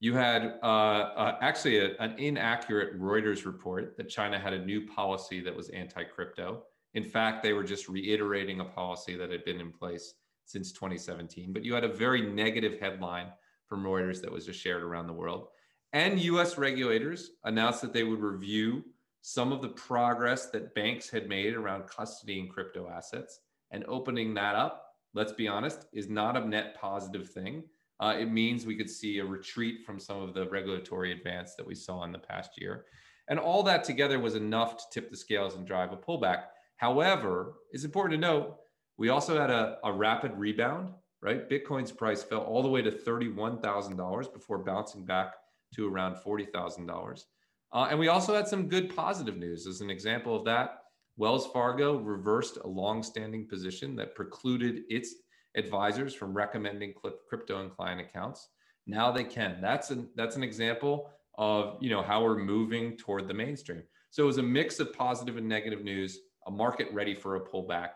[0.00, 4.86] You had uh, uh, actually a, an inaccurate Reuters report that China had a new
[4.86, 6.62] policy that was anti crypto.
[6.94, 11.52] In fact, they were just reiterating a policy that had been in place since 2017.
[11.52, 13.28] But you had a very negative headline
[13.66, 15.48] from Reuters that was just shared around the world.
[15.92, 18.84] And US regulators announced that they would review
[19.22, 24.34] some of the progress that banks had made around custody custodying crypto assets and opening
[24.34, 27.64] that up, let's be honest, is not a net positive thing.
[28.00, 31.66] Uh, it means we could see a retreat from some of the regulatory advance that
[31.66, 32.84] we saw in the past year.
[33.28, 36.44] And all that together was enough to tip the scales and drive a pullback.
[36.84, 38.58] However, it's important to note
[38.98, 40.90] we also had a, a rapid rebound,
[41.22, 41.48] right?
[41.48, 45.32] Bitcoin's price fell all the way to $31,000 before bouncing back
[45.76, 47.24] to around $40,000.
[47.72, 49.66] Uh, and we also had some good positive news.
[49.66, 50.80] As an example of that,
[51.16, 55.14] Wells Fargo reversed a long-standing position that precluded its
[55.56, 56.92] advisors from recommending
[57.30, 58.50] crypto and client accounts.
[58.86, 59.56] Now they can.
[59.62, 63.84] That's an that's an example of you know how we're moving toward the mainstream.
[64.10, 67.40] So it was a mix of positive and negative news a market ready for a
[67.40, 67.90] pullback,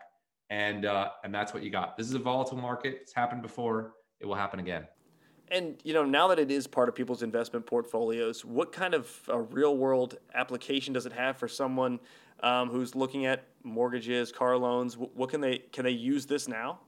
[0.49, 1.97] and uh, and that's what you got.
[1.97, 2.99] This is a volatile market.
[3.01, 3.93] It's happened before.
[4.19, 4.87] It will happen again.
[5.51, 9.11] And you know, now that it is part of people's investment portfolios, what kind of
[9.27, 11.99] a real world application does it have for someone
[12.41, 14.95] um, who's looking at mortgages, car loans?
[14.95, 16.79] What can they can they use this now?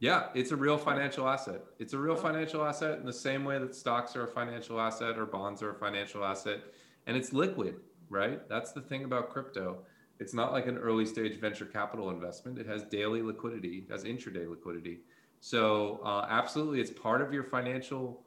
[0.00, 1.62] Yeah, it's a real financial asset.
[1.78, 5.18] It's a real financial asset in the same way that stocks are a financial asset
[5.18, 6.60] or bonds are a financial asset,
[7.06, 7.76] and it's liquid,
[8.08, 8.46] right?
[8.48, 9.82] That's the thing about crypto.
[10.20, 12.58] It's not like an early stage venture capital investment.
[12.58, 15.00] It has daily liquidity, it has intraday liquidity.
[15.40, 18.22] So, uh, absolutely, it's part of your financial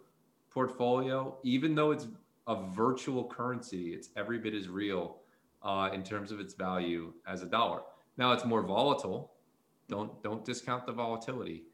[0.50, 2.08] portfolio, even though it's
[2.48, 5.18] a virtual currency, it's every bit as real
[5.62, 7.82] uh, in terms of its value as a dollar.
[8.18, 9.34] Now, it's more volatile.
[9.88, 11.66] Don't don't discount the volatility,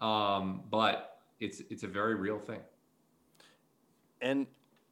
[0.00, 2.60] um, but it's it's a very real thing.
[4.22, 4.46] And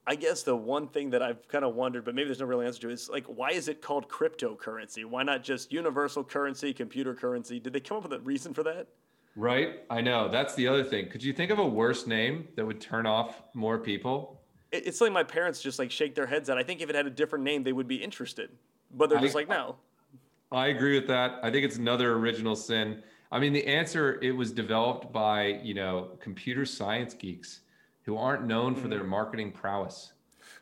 [0.06, 2.60] I guess the one thing that I've kind of wondered, but maybe there's no real
[2.60, 5.04] answer to, is like, why is it called cryptocurrency?
[5.04, 7.58] Why not just universal currency, computer currency?
[7.58, 8.88] Did they come up with a reason for that?
[9.34, 9.80] Right?
[9.88, 10.28] I know.
[10.28, 11.08] That's the other thing.
[11.08, 14.42] Could you think of a worse name that would turn off more people?
[14.72, 16.58] It's like my parents just like shake their heads at.
[16.58, 18.50] I think if it had a different name, they would be interested.
[18.92, 19.76] But they're just like, no.
[20.52, 21.40] I agree with that.
[21.42, 23.02] I think it's another original sin.
[23.32, 27.60] I mean, the answer it was developed by, you know, computer science geeks
[28.04, 30.12] who aren't known for their marketing prowess.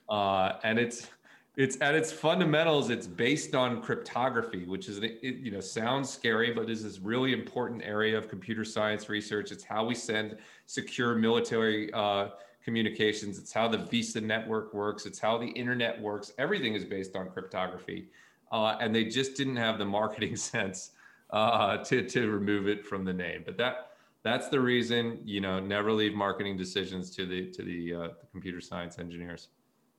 [0.08, 1.08] Uh, and it's
[1.56, 6.50] it's at its fundamentals it's based on cryptography which is it, you know sounds scary
[6.50, 9.52] but is this really important area of computer science research.
[9.52, 12.28] It's how we send secure military uh,
[12.64, 13.38] communications.
[13.38, 15.04] It's how the visa network works.
[15.04, 16.32] It's how the internet works.
[16.38, 18.08] Everything is based on cryptography.
[18.50, 20.90] Uh, and they just didn't have the marketing sense
[21.30, 23.42] uh, to, to remove it from the name.
[23.44, 23.91] But that
[24.22, 28.26] that's the reason you know never leave marketing decisions to the to the, uh, the
[28.30, 29.48] computer science engineers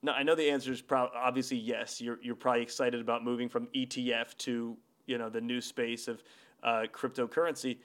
[0.04, 1.98] no, I know the answer is pro- obviously yes.
[1.98, 6.22] You're you're probably excited about moving from ETF to you know the new space of
[6.62, 7.78] uh, cryptocurrency.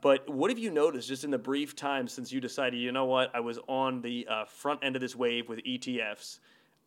[0.00, 3.06] But what have you noticed just in the brief time since you decided, you know
[3.06, 6.38] what, I was on the uh, front end of this wave with ETFs.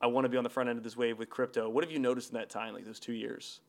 [0.01, 1.69] I want to be on the front end of this wave with crypto.
[1.69, 3.61] What have you noticed in that time, like those two years?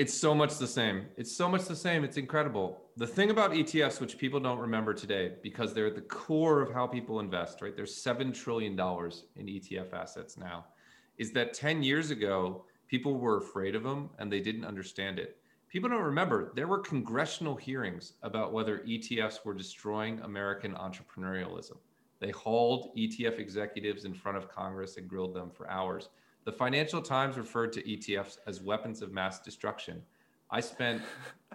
[0.00, 1.08] It's so much the same.
[1.18, 2.04] It's so much the same.
[2.04, 2.80] It's incredible.
[2.96, 6.72] The thing about ETFs, which people don't remember today, because they're at the core of
[6.72, 7.76] how people invest, right?
[7.76, 10.64] There's $7 trillion in ETF assets now,
[11.18, 15.36] is that 10 years ago, people were afraid of them and they didn't understand it.
[15.68, 21.76] People don't remember there were congressional hearings about whether ETFs were destroying American entrepreneurialism.
[22.20, 26.08] They hauled ETF executives in front of Congress and grilled them for hours.
[26.44, 30.02] The Financial Times referred to ETFs as weapons of mass destruction.
[30.50, 31.02] I spent,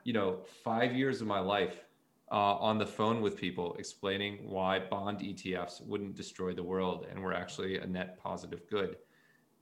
[0.03, 1.85] you know, five years of my life
[2.31, 7.19] uh, on the phone with people explaining why bond ETFs wouldn't destroy the world and
[7.19, 8.97] were actually a net positive good.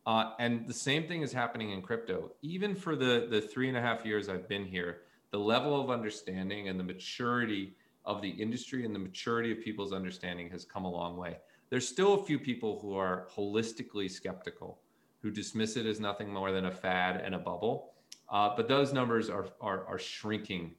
[0.05, 2.31] Uh, and the same thing is happening in crypto.
[2.41, 5.89] Even for the, the three and a half years I've been here, the level of
[5.89, 10.83] understanding and the maturity of the industry and the maturity of people's understanding has come
[10.83, 11.38] a long way.
[11.69, 14.83] There's still a few people who are holistically skeptical
[15.23, 17.93] who dismiss it as nothing more than a fad and a bubble.
[18.29, 20.75] Uh, but those numbers are are, are shrinking,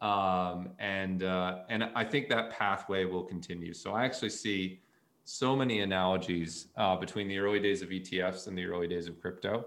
[0.00, 3.74] um, and uh, and I think that pathway will continue.
[3.74, 4.80] So I actually see
[5.24, 9.20] so many analogies uh, between the early days of ETFs and the early days of
[9.20, 9.66] crypto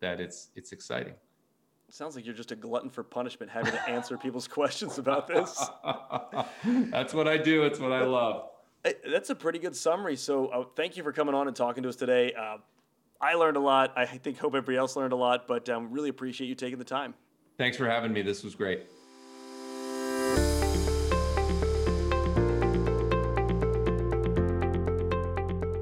[0.00, 1.14] that it's it's exciting.
[1.88, 5.64] sounds like you're just a glutton for punishment, having to answer people's questions about this.
[6.64, 7.62] That's what I do.
[7.64, 8.50] It's what I love.
[9.06, 10.16] That's a pretty good summary.
[10.16, 12.32] So, uh, thank you for coming on and talking to us today.
[12.32, 12.56] Uh,
[13.20, 13.92] I learned a lot.
[13.96, 16.84] I think hope everybody else learned a lot, but um, really appreciate you taking the
[16.84, 17.14] time.
[17.58, 18.22] Thanks for having me.
[18.22, 18.84] This was great.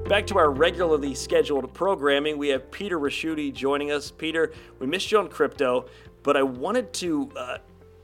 [0.09, 4.09] Back to our regularly scheduled programming, we have Peter Ricchiuti joining us.
[4.09, 5.85] Peter, we missed you on crypto,
[6.23, 7.57] but I wanted to uh,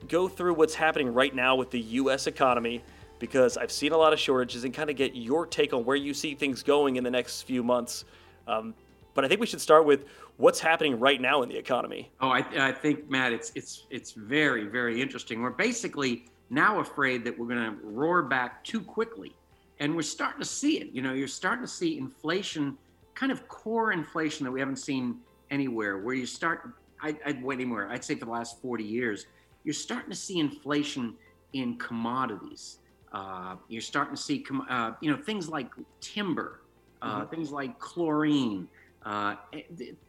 [0.08, 2.28] go through what's happening right now with the U.S.
[2.28, 2.84] economy
[3.18, 5.96] because I've seen a lot of shortages and kind of get your take on where
[5.96, 8.06] you see things going in the next few months.
[8.48, 8.76] Um,
[9.16, 10.06] but I think we should start with
[10.38, 12.12] what's happening right now in the economy.
[12.22, 15.42] Oh, I, I think Matt, it's it's it's very very interesting.
[15.42, 19.36] We're basically now afraid that we're going to roar back too quickly,
[19.80, 20.90] and we're starting to see it.
[20.92, 22.78] You know, you're starting to see inflation,
[23.16, 25.18] kind of core inflation that we haven't seen
[25.50, 25.98] anywhere.
[25.98, 26.70] Where you start,
[27.02, 27.90] I, I'd wait anywhere.
[27.90, 29.26] I'd say for the last 40 years,
[29.64, 31.16] you're starting to see inflation
[31.54, 32.80] in commodities.
[33.14, 36.60] Uh, you're starting to see, uh, you know, things like timber,
[37.02, 37.30] uh, mm-hmm.
[37.34, 38.68] things like chlorine
[39.06, 39.62] uh, eh,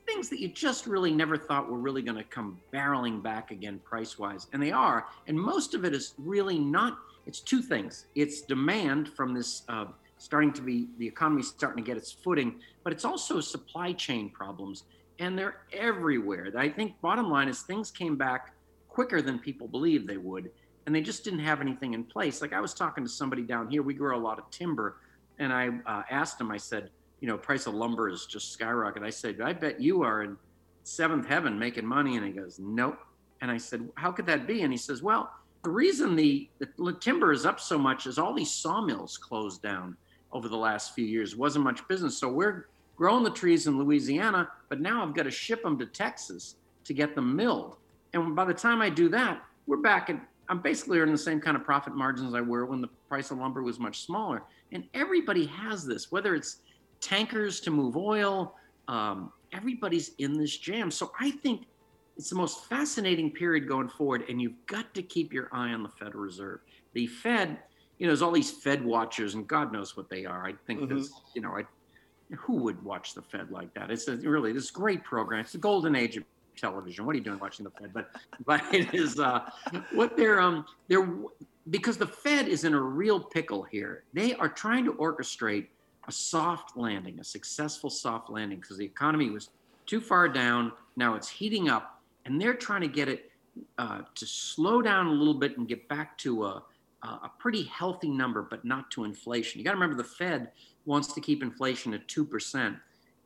[0.06, 3.78] things that you just really never thought were really going to come barreling back again
[3.84, 4.46] price wise.
[4.52, 5.06] And they are.
[5.26, 9.86] And most of it is really not, it's two things it's demand from this uh,
[10.18, 14.30] starting to be, the economy starting to get its footing, but it's also supply chain
[14.30, 14.84] problems.
[15.18, 16.52] And they're everywhere.
[16.56, 18.54] I think bottom line is things came back
[18.88, 20.50] quicker than people believed they would.
[20.86, 22.40] And they just didn't have anything in place.
[22.40, 24.96] Like I was talking to somebody down here, we grow a lot of timber.
[25.38, 29.04] And I uh, asked him, I said, you know, price of lumber is just skyrocketed.
[29.04, 30.36] I said, I bet you are in
[30.84, 32.16] seventh heaven making money.
[32.16, 32.98] And he goes, nope.
[33.40, 34.62] And I said, how could that be?
[34.62, 35.30] And he says, well,
[35.62, 36.48] the reason the,
[36.78, 39.96] the timber is up so much is all these sawmills closed down
[40.32, 41.36] over the last few years.
[41.36, 42.18] wasn't much business.
[42.18, 45.86] So we're growing the trees in Louisiana, but now I've got to ship them to
[45.86, 47.76] Texas to get them milled.
[48.12, 51.40] And by the time I do that, we're back at I'm basically earning the same
[51.40, 54.42] kind of profit margins I were when the price of lumber was much smaller.
[54.72, 56.60] And everybody has this, whether it's
[57.06, 58.54] tankers to move oil.
[58.88, 60.90] Um, everybody's in this jam.
[60.90, 61.66] So I think
[62.16, 65.82] it's the most fascinating period going forward, and you've got to keep your eye on
[65.82, 66.60] the Federal Reserve.
[66.94, 67.58] The Fed,
[67.98, 70.46] you know, there's all these Fed watchers, and God knows what they are.
[70.46, 70.96] I think mm-hmm.
[70.96, 71.64] this, you know, I,
[72.34, 73.90] who would watch the Fed like that?
[73.90, 75.40] It's a, really this great program.
[75.40, 76.24] It's the golden age of
[76.56, 77.04] television.
[77.04, 77.92] What are you doing watching the Fed?
[77.92, 78.10] But
[78.46, 79.48] but it is uh,
[79.92, 81.08] what they're um they're
[81.68, 84.04] because the Fed is in a real pickle here.
[84.14, 85.66] They are trying to orchestrate
[86.06, 89.50] a soft landing, a successful soft landing, because the economy was
[89.86, 90.72] too far down.
[90.96, 93.30] Now it's heating up, and they're trying to get it
[93.78, 96.62] uh, to slow down a little bit and get back to a,
[97.02, 99.58] a pretty healthy number, but not to inflation.
[99.58, 100.50] You got to remember the Fed
[100.84, 102.78] wants to keep inflation at 2%.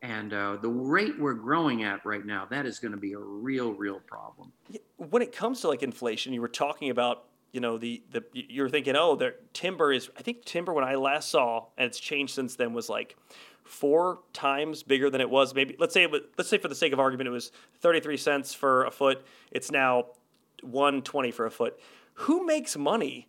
[0.03, 3.19] And uh, the rate we're growing at right now, that is going to be a
[3.19, 4.51] real, real problem.
[4.97, 8.69] When it comes to like inflation, you were talking about, you know, the, the you're
[8.69, 12.35] thinking, oh, the timber is, I think timber when I last saw, and it's changed
[12.35, 13.17] since then, was like
[13.65, 15.55] four times bigger than it was.
[15.55, 18.55] Maybe let's say was, let's say for the sake of argument, it was 33 cents
[18.55, 19.25] for a foot.
[19.51, 20.07] It's now
[20.63, 21.79] 120 for a foot.
[22.15, 23.29] Who makes money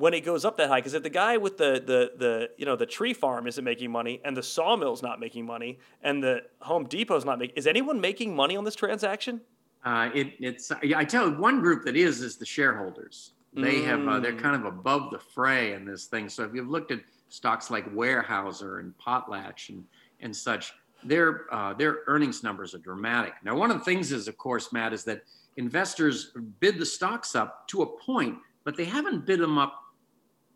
[0.00, 0.78] when it goes up that high.
[0.78, 3.90] Because if the guy with the, the, the, you know, the tree farm isn't making
[3.90, 8.00] money and the sawmill's not making money and the Home Depot's not making, is anyone
[8.00, 9.40] making money on this transaction?
[9.84, 13.32] Uh, it, it's, I tell you, one group that is, is the shareholders.
[13.52, 13.84] They mm.
[13.84, 16.28] have, uh, they're kind of above the fray in this thing.
[16.28, 19.84] So if you've looked at stocks like Weyerhaeuser and Potlatch and,
[20.20, 20.72] and such,
[21.02, 23.32] their, uh, their earnings numbers are dramatic.
[23.42, 25.22] Now, one of the things is, of course, Matt, is that
[25.56, 29.82] investors bid the stocks up to a point but they haven't bid them up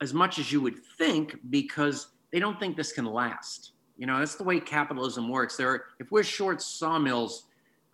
[0.00, 3.72] as much as you would think because they don't think this can last.
[3.96, 5.56] You know, that's the way capitalism works.
[5.56, 7.44] There, are, if we're short sawmills,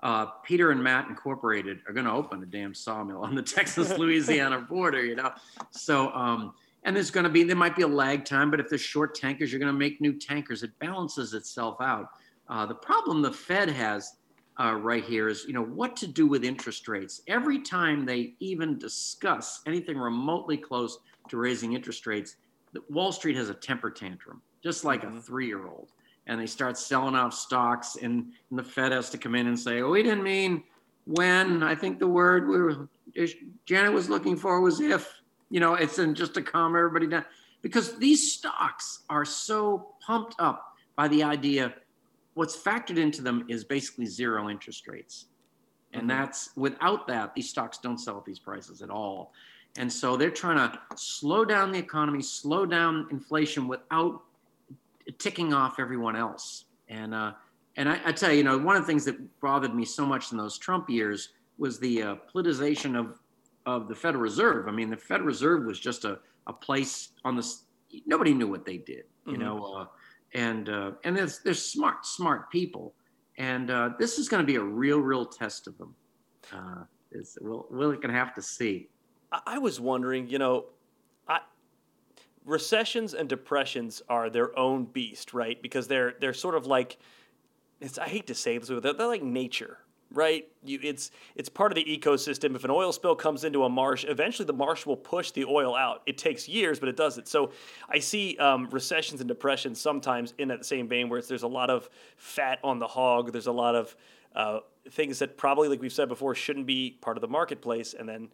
[0.02, 3.90] uh, Peter and Matt Incorporated are going to open a damn sawmill on the Texas
[3.98, 5.04] Louisiana border.
[5.04, 5.32] You know,
[5.70, 8.68] so um, and there's going to be there might be a lag time, but if
[8.68, 10.62] there's short tankers, you're going to make new tankers.
[10.62, 12.08] It balances itself out.
[12.48, 14.16] Uh, the problem the Fed has
[14.60, 17.22] uh, right here is you know what to do with interest rates.
[17.28, 20.98] Every time they even discuss anything remotely close
[21.28, 22.36] to raising interest rates,
[22.88, 25.18] Wall Street has a temper tantrum, just like mm-hmm.
[25.18, 25.92] a three-year-old,
[26.30, 29.58] and they start selling off stocks, and, and, the Fed has to come in and
[29.58, 30.62] say, "Oh, we didn't mean
[31.04, 32.88] when." I think the word we were
[33.66, 35.12] Janet was looking for was if.
[35.52, 37.24] You know, it's in just to calm everybody down
[37.60, 41.74] because these stocks are so pumped up by the idea
[42.34, 45.26] what's factored into them is basically zero interest rates.
[45.92, 46.10] And mm-hmm.
[46.10, 49.32] that's without that, these stocks don't sell at these prices at all.
[49.76, 54.22] And so they're trying to slow down the economy, slow down inflation without
[55.12, 56.64] ticking off everyone else.
[56.88, 57.32] And uh,
[57.76, 60.04] and I, I, tell you, you know, one of the things that bothered me so
[60.04, 63.18] much in those Trump years was the uh, politicization of
[63.66, 64.68] of the Federal Reserve.
[64.68, 67.64] I mean, the Federal Reserve was just a, a place on this.
[68.06, 69.04] Nobody knew what they did.
[69.26, 69.42] You mm-hmm.
[69.42, 69.86] know, uh,
[70.34, 72.94] and uh, and there's there's smart smart people,
[73.38, 75.94] and uh, this is going to be a real real test of them.
[76.52, 78.88] Uh, is we'll we're going to have to see.
[79.46, 80.66] I was wondering, you know,
[82.44, 85.60] recessions and depressions are their own beast, right?
[85.60, 86.98] Because they're they're sort of like,
[87.80, 89.78] it's I hate to say this, but they're, they're like nature,
[90.12, 90.48] right?
[90.64, 92.56] You, it's it's part of the ecosystem.
[92.56, 95.76] If an oil spill comes into a marsh, eventually the marsh will push the oil
[95.76, 96.02] out.
[96.06, 97.28] It takes years, but it does it.
[97.28, 97.52] So
[97.88, 101.70] I see um, recessions and depressions sometimes in that same vein, where there's a lot
[101.70, 103.32] of fat on the hog.
[103.32, 103.96] There's a lot of
[104.34, 104.60] uh,
[104.90, 108.28] things that probably, like we've said before, shouldn't be part of the marketplace, and then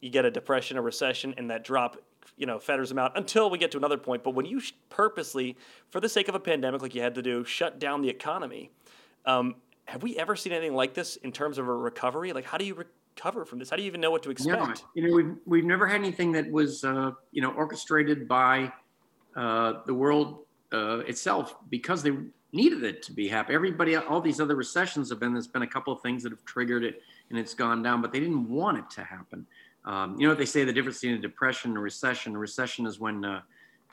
[0.00, 1.96] you get a depression, a recession, and that drop
[2.36, 4.22] you know fetters them out until we get to another point.
[4.22, 4.60] But when you
[4.90, 5.56] purposely,
[5.90, 8.70] for the sake of a pandemic, like you had to do, shut down the economy.
[9.24, 9.56] Um,
[9.86, 12.32] have we ever seen anything like this in terms of a recovery?
[12.32, 13.70] Like, how do you recover from this?
[13.70, 14.58] How do you even know what to expect?
[14.58, 18.72] No, you know, we've, we've never had anything that was, uh, you know, orchestrated by
[19.36, 22.12] uh, the world uh, itself because they
[22.52, 23.54] needed it to be happy.
[23.54, 26.44] Everybody, all these other recessions have been, there's been a couple of things that have
[26.44, 29.46] triggered it and it's gone down, but they didn't want it to happen.
[29.84, 32.36] Um, you know what they say, the difference between a depression and a recession?
[32.36, 33.40] A recession is when uh,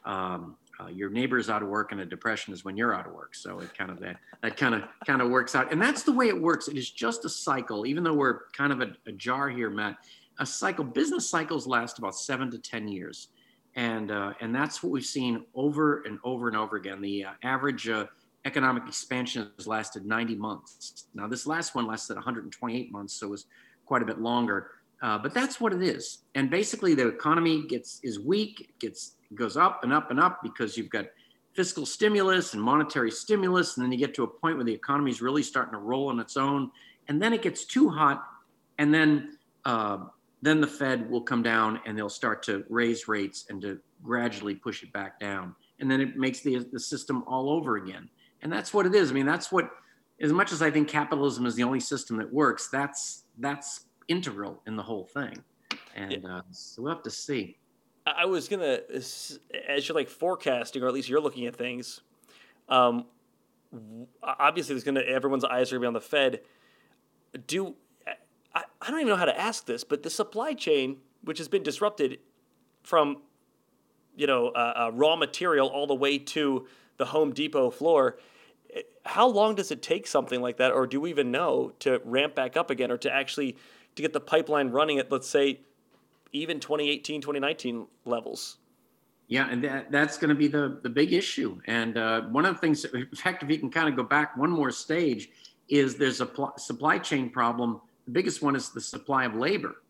[0.06, 3.06] um, uh, your neighbor is out of work and a depression is when you're out
[3.06, 3.36] of work.
[3.36, 6.14] So it kind of that that kind of kind of works out, and that's the
[6.14, 6.68] way it works.
[6.68, 7.86] It is just a cycle.
[7.86, 9.98] Even though we're kind of a, a jar here, Matt,
[10.40, 10.86] a cycle.
[10.86, 13.30] Business cycles last about seven to ten years,
[13.76, 17.02] and uh, and that's what we've seen over and over and over again.
[17.02, 18.06] The uh, average uh,
[18.46, 21.08] economic expansion has lasted 90 months.
[21.14, 23.46] Now this last one lasted 128 months, so it was
[23.86, 24.72] quite a bit longer.
[25.02, 26.20] Uh, but that's what it is.
[26.36, 30.78] And basically, the economy gets is weak, gets goes up and up and up because
[30.78, 31.06] you've got
[31.54, 35.12] fiscal stimulus and monetary stimulus, and then you get to a point where the economy
[35.12, 36.72] is really starting to roll on its own,
[37.08, 38.24] and then it gets too hot,
[38.78, 40.00] and then uh,
[40.42, 44.56] then the Fed will come down and they'll start to raise rates and to gradually
[44.56, 48.10] push it back down, and then it makes the the system all over again,
[48.42, 49.12] and that's what it is.
[49.12, 49.70] I mean, that's what.
[50.22, 54.62] As much as I think capitalism is the only system that works, that's that's integral
[54.68, 55.38] in the whole thing.
[55.96, 56.38] And yeah.
[56.38, 57.58] uh, so we'll have to see.
[58.06, 59.40] I was gonna, as
[59.88, 62.02] you're like forecasting, or at least you're looking at things.
[62.68, 63.06] Um,
[64.24, 66.42] obviously, there's gonna everyone's eyes are gonna be on the Fed.
[67.48, 67.76] Do
[68.56, 71.48] I, I don't even know how to ask this, but the supply chain, which has
[71.48, 72.20] been disrupted,
[72.84, 73.22] from
[74.16, 78.18] you know uh, uh, raw material all the way to the Home Depot floor.
[79.06, 82.36] How long does it take something like that, or do we even know to ramp
[82.36, 83.58] back up again, or to actually
[84.00, 85.60] to get the pipeline running at let's say
[86.32, 88.58] even 2018, 2019 levels?
[89.28, 91.60] Yeah, and that, that's going to be the, the big issue.
[91.68, 94.38] And uh, one of the things, in fact, if you can kind of go back
[94.38, 95.30] one more stage,
[95.68, 97.82] is there's a pl- supply chain problem.
[98.06, 99.82] The biggest one is the supply of labor.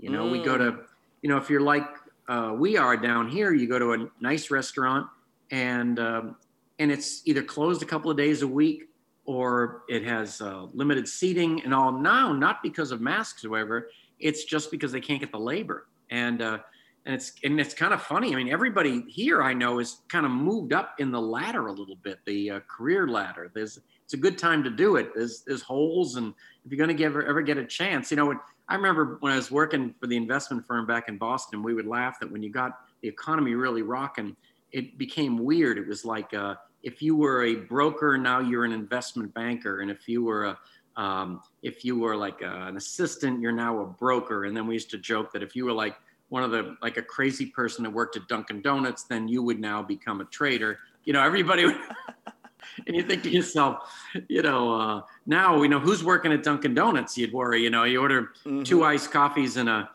[0.00, 0.32] You know, mm.
[0.32, 0.84] we go to, mm.
[1.22, 1.86] you know, if you're like
[2.28, 5.06] uh, we are down here, you go to a nice restaurant
[5.50, 6.36] and um,
[6.78, 8.87] and it's either closed a couple of days a week
[9.28, 11.92] or it has uh, limited seating and all.
[11.92, 15.86] Now, not because of masks, however, it's just because they can't get the labor.
[16.10, 16.58] And uh,
[17.04, 18.32] and it's and it's kind of funny.
[18.32, 21.72] I mean, everybody here I know is kind of moved up in the ladder a
[21.72, 23.50] little bit, the uh, career ladder.
[23.54, 25.10] There's it's a good time to do it.
[25.14, 26.32] There's there's holes, and
[26.64, 28.34] if you're going to ever ever get a chance, you know.
[28.70, 31.86] I remember when I was working for the investment firm back in Boston, we would
[31.86, 34.36] laugh that when you got the economy really rocking,
[34.72, 35.78] it became weird.
[35.78, 39.90] It was like uh, if you were a broker, now you're an investment banker, and
[39.90, 40.58] if you were a
[40.98, 44.44] um, if you were like a, an assistant, you're now a broker.
[44.44, 45.96] And then we used to joke that if you were like
[46.28, 49.60] one of the like a crazy person that worked at Dunkin' Donuts, then you would
[49.60, 50.80] now become a trader.
[51.04, 51.76] You know, everybody would,
[52.86, 53.94] and you think to yourself,
[54.28, 57.16] you know, uh, now we know who's working at Dunkin' Donuts.
[57.16, 58.64] You'd worry, you know, you order mm-hmm.
[58.64, 59.88] two iced coffees and a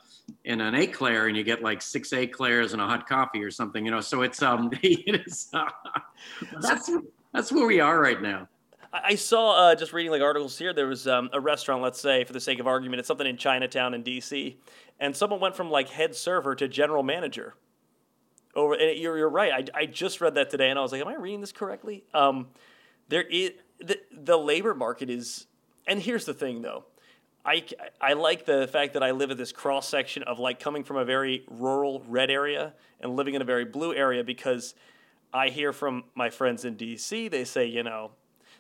[0.46, 3.86] in an eclair and you get like six eclairs and a hot coffee or something,
[3.86, 4.02] you know.
[4.02, 5.70] So it's um it is uh,
[6.62, 6.92] that's
[7.34, 8.48] that's where we are right now.
[8.94, 10.72] I saw uh, just reading like articles here.
[10.72, 13.38] There was um, a restaurant, let's say, for the sake of argument, it's something in
[13.38, 14.60] Chinatown in D.C.,
[15.00, 17.56] and someone went from like head server to general manager.
[18.54, 19.52] Over, and you're, you're right.
[19.76, 22.04] I, I just read that today, and I was like, "Am I reading this correctly?"
[22.14, 22.50] Um,
[23.10, 25.48] there is the the labor market is,
[25.88, 26.86] and here's the thing though.
[27.46, 27.64] I,
[28.00, 30.98] I like the fact that I live at this cross section of like coming from
[30.98, 34.76] a very rural red area and living in a very blue area because
[35.34, 38.12] I hear from my friends in DC, they say, you know,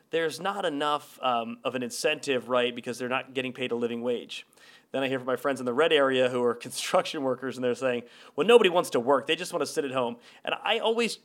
[0.10, 4.02] there's not enough um, of an incentive, right, because they're not getting paid a living
[4.02, 4.46] wage.
[4.92, 7.64] Then I hear from my friends in the red area who are construction workers, and
[7.64, 8.04] they're saying,
[8.36, 9.28] well, nobody wants to work.
[9.28, 10.18] They just want to sit at home.
[10.44, 11.20] And I always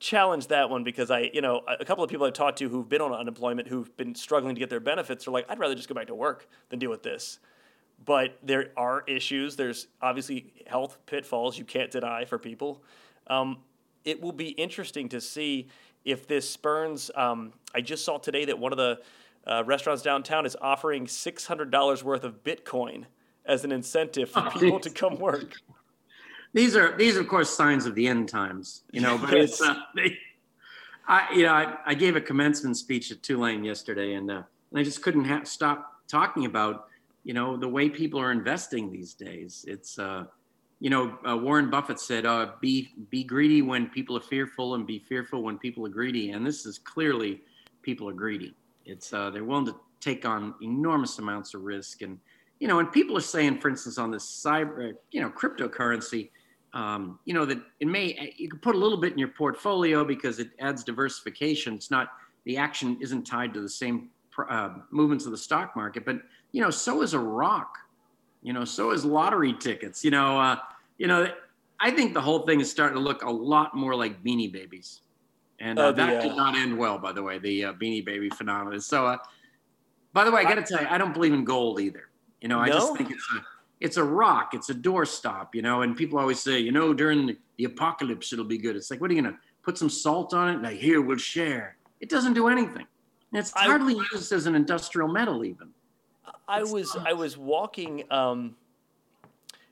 [0.00, 2.88] challenge that one because I, you know, a couple of people I've talked to who've
[2.88, 5.88] been on unemployment, who've been struggling to get their benefits, are like, I'd rather just
[5.88, 7.38] go back to work than deal with this.
[8.04, 9.56] But there are issues.
[9.56, 12.82] There's obviously health pitfalls you can't deny for people.
[13.26, 13.58] Um,
[14.06, 15.68] it will be interesting to see
[16.06, 19.00] if this spurns, um, I just saw today that one of the
[19.46, 23.04] uh, restaurants downtown is offering $600 worth of Bitcoin
[23.44, 25.56] as an incentive for oh, people to come work.
[26.52, 29.16] These are these, are, of course, signs of the end times, you know.
[29.18, 30.18] But it's, uh, they,
[31.06, 34.80] I, you know, I, I, gave a commencement speech at Tulane yesterday, and uh, and
[34.80, 36.88] I just couldn't ha- stop talking about,
[37.22, 39.64] you know, the way people are investing these days.
[39.68, 40.24] It's, uh,
[40.80, 44.86] you know, uh, Warren Buffett said, uh, "Be be greedy when people are fearful, and
[44.86, 47.42] be fearful when people are greedy." And this is clearly
[47.82, 48.54] people are greedy.
[48.86, 52.18] It's uh, they're willing to take on enormous amounts of risk, and
[52.60, 56.30] you know, and people are saying, for instance, on this cyber, you know, cryptocurrency,
[56.72, 60.04] um, you know, that it may you can put a little bit in your portfolio
[60.04, 61.74] because it adds diversification.
[61.74, 62.12] It's not
[62.44, 64.10] the action isn't tied to the same
[64.48, 66.16] uh, movements of the stock market, but
[66.52, 67.76] you know, so is a rock
[68.42, 70.04] you know, so is lottery tickets.
[70.04, 70.56] You know, uh,
[70.98, 71.30] you know,
[71.78, 75.02] I think the whole thing is starting to look a lot more like Beanie Babies,
[75.58, 77.38] and uh, oh, that did not end well, by the way.
[77.38, 78.80] The uh, Beanie Baby phenomenon.
[78.80, 79.18] So, uh,
[80.12, 82.08] by the way, I got to tell you, I don't believe in gold either.
[82.40, 82.74] You know, I no?
[82.74, 83.42] just think it's a
[83.80, 85.48] it's a rock, it's a doorstop.
[85.54, 88.76] You know, and people always say, you know, during the, the apocalypse it'll be good.
[88.76, 90.62] It's like, what are you gonna put some salt on it?
[90.62, 91.76] Like, here we'll share.
[92.00, 92.86] It doesn't do anything.
[93.32, 95.68] And it's hardly I, used as an industrial metal, even.
[96.48, 98.04] I was I was walking.
[98.10, 98.56] Um,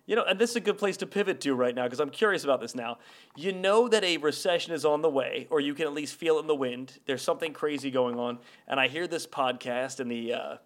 [0.07, 2.09] you know, and this is a good place to pivot to right now because I'm
[2.09, 2.97] curious about this now.
[3.37, 6.39] You know that a recession is on the way, or you can at least feel
[6.39, 6.99] it in the wind.
[7.05, 10.57] There's something crazy going on, and I hear this podcast, and the uh,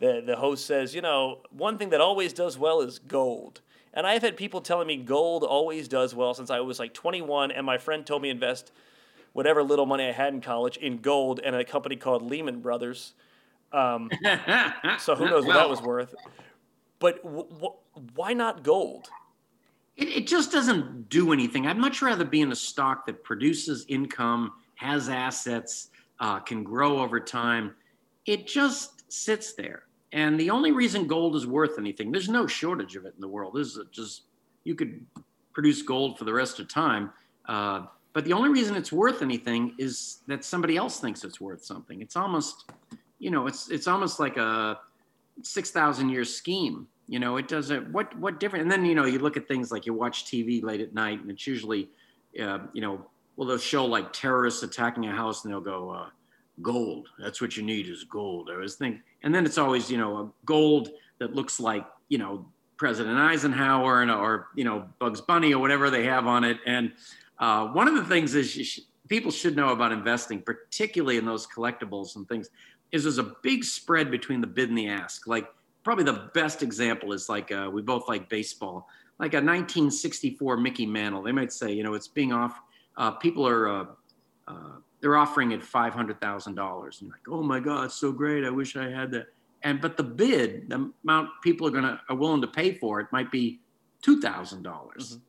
[0.00, 3.60] the the host says, you know, one thing that always does well is gold.
[3.92, 7.50] And I've had people telling me gold always does well since I was like 21,
[7.50, 8.72] and my friend told me invest
[9.32, 13.14] whatever little money I had in college in gold and a company called Lehman Brothers.
[13.72, 14.10] Um,
[14.98, 16.14] so who knows what that was worth?
[16.98, 17.74] But w- w-
[18.14, 19.08] why not gold?
[19.96, 21.66] It, it, just doesn't do anything.
[21.66, 25.90] I'd much rather be in a stock that produces income, has assets,
[26.20, 27.74] uh, can grow over time.
[28.26, 29.84] It just sits there.
[30.12, 33.28] And the only reason gold is worth anything, there's no shortage of it in the
[33.28, 33.54] world.
[33.54, 34.22] This is just,
[34.64, 35.04] you could
[35.52, 37.12] produce gold for the rest of time.
[37.46, 41.64] Uh, but the only reason it's worth anything is that somebody else thinks it's worth
[41.64, 42.00] something.
[42.00, 42.70] It's almost,
[43.18, 44.80] you know, it's it's almost like a
[45.42, 46.88] six thousand year scheme.
[47.06, 47.92] You know, it doesn't.
[47.92, 48.62] What what different?
[48.62, 51.20] And then you know, you look at things like you watch TV late at night,
[51.20, 51.88] and it's usually,
[52.40, 53.04] uh, you know,
[53.36, 56.08] well they'll show like terrorists attacking a house, and they'll go, uh,
[56.62, 57.08] "Gold.
[57.18, 60.16] That's what you need is gold." I was thinking, and then it's always you know
[60.18, 62.46] a gold that looks like you know
[62.76, 66.58] President Eisenhower and or you know Bugs Bunny or whatever they have on it.
[66.66, 66.92] And
[67.38, 71.46] uh, one of the things is sh- people should know about investing, particularly in those
[71.46, 72.48] collectibles and things,
[72.92, 75.26] is there's a big spread between the bid and the ask.
[75.26, 75.48] Like
[75.84, 78.88] probably the best example is like uh, we both like baseball,
[79.18, 81.22] like a 1964 Mickey Mantle.
[81.22, 82.60] They might say, you know, it's being off.
[82.96, 83.84] Uh, people are uh,
[84.48, 88.44] uh, they're offering it five hundred thousand dollars, and like, oh my God, so great!
[88.44, 89.26] I wish I had that.
[89.62, 93.08] And but the bid, the amount people are gonna are willing to pay for it
[93.12, 93.60] might be
[94.02, 95.16] two thousand dollars.
[95.16, 95.24] Mm-hmm.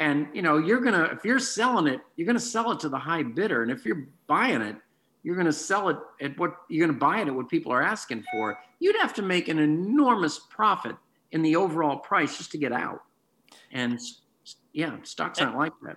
[0.00, 2.98] And you know, you're gonna if you're selling it, you're gonna sell it to the
[2.98, 4.76] high bidder, and if you're buying it,
[5.24, 7.82] you're to sell it at what you're going to buy it at what people are
[7.82, 10.94] asking for, you'd have to make an enormous profit
[11.32, 13.02] in the overall price just to get out.
[13.72, 13.98] And
[14.72, 15.96] yeah, stocks aren't like that.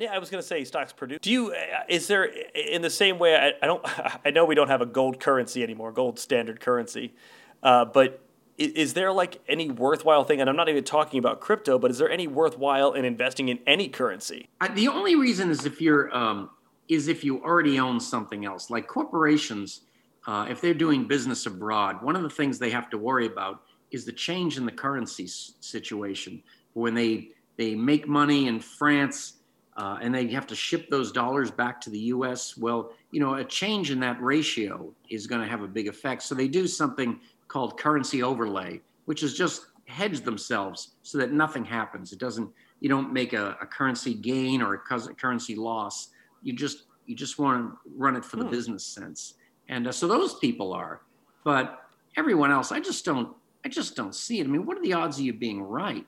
[0.00, 1.18] Yeah, I was going to say stocks produce.
[1.20, 1.52] Do you?
[1.52, 3.36] Uh, is there in the same way?
[3.36, 3.84] I, I, don't.
[4.24, 7.14] I know we don't have a gold currency anymore, gold standard currency,
[7.62, 8.24] uh, but
[8.56, 10.40] is there like any worthwhile thing?
[10.40, 13.58] And I'm not even talking about crypto, but is there any worthwhile in investing in
[13.66, 14.48] any currency?
[14.60, 16.48] I, the only reason is if you're um,
[16.88, 18.70] is if you already own something else.
[18.70, 19.82] Like corporations,
[20.26, 23.62] uh, if they're doing business abroad, one of the things they have to worry about
[23.90, 26.42] is the change in the currency situation.
[26.72, 29.39] When they they make money in France
[29.80, 33.34] uh, and they have to ship those dollars back to the U.S., well, you know,
[33.34, 36.22] a change in that ratio is going to have a big effect.
[36.22, 37.18] So they do something
[37.48, 42.12] called currency overlay, which is just hedge themselves so that nothing happens.
[42.12, 42.48] It doesn't.
[42.80, 46.08] You don't make a, a currency gain or a currency loss
[46.42, 48.50] you just you just want to run it for the hmm.
[48.50, 49.34] business sense
[49.68, 51.02] and uh, so those people are
[51.44, 51.84] but
[52.16, 54.92] everyone else i just don't i just don't see it i mean what are the
[54.92, 56.06] odds of you being right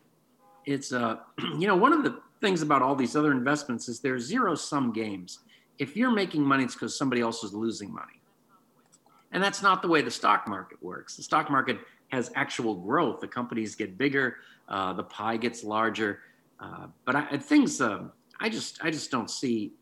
[0.67, 1.17] it's uh
[1.59, 4.93] you know one of the things about all these other investments is they're zero sum
[4.93, 5.39] games
[5.79, 8.21] if you're making money it's because somebody else is losing money
[9.33, 11.79] and that's not the way the stock market works the stock market
[12.09, 14.37] has actual growth the companies get bigger
[14.69, 16.21] uh, the pie gets larger
[16.61, 18.05] uh, but I, things uh,
[18.39, 19.73] i just i just don't see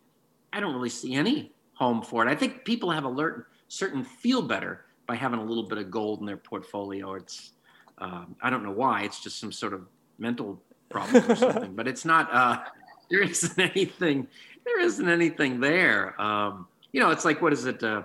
[0.52, 2.30] I don't really see any home for it.
[2.30, 6.20] I think people have a certain feel better by having a little bit of gold
[6.20, 7.14] in their portfolio.
[7.14, 7.52] It's
[7.98, 9.02] um, I don't know why.
[9.02, 9.86] It's just some sort of
[10.18, 11.74] mental problem or something.
[11.74, 12.28] but it's not.
[12.32, 12.58] Uh,
[13.10, 14.26] there isn't anything.
[14.64, 16.20] There isn't anything there.
[16.20, 17.82] Um, you know, it's like what is it?
[17.82, 18.02] Uh,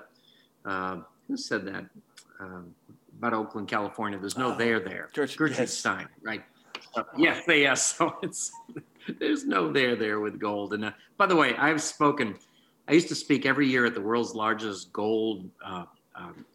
[0.64, 1.86] uh, who said that
[2.40, 2.74] um,
[3.18, 4.18] about Oakland, California?
[4.18, 5.10] There's no oh, there there.
[5.14, 5.74] Gertrude yes.
[5.74, 6.44] Stein, right?
[6.96, 7.94] Uh, yes, yes.
[7.98, 8.52] So it's
[9.20, 10.74] there's no there there with gold.
[10.74, 12.36] And uh, by the way, I've spoken.
[12.88, 15.86] I used to speak every year at the world's largest gold uh,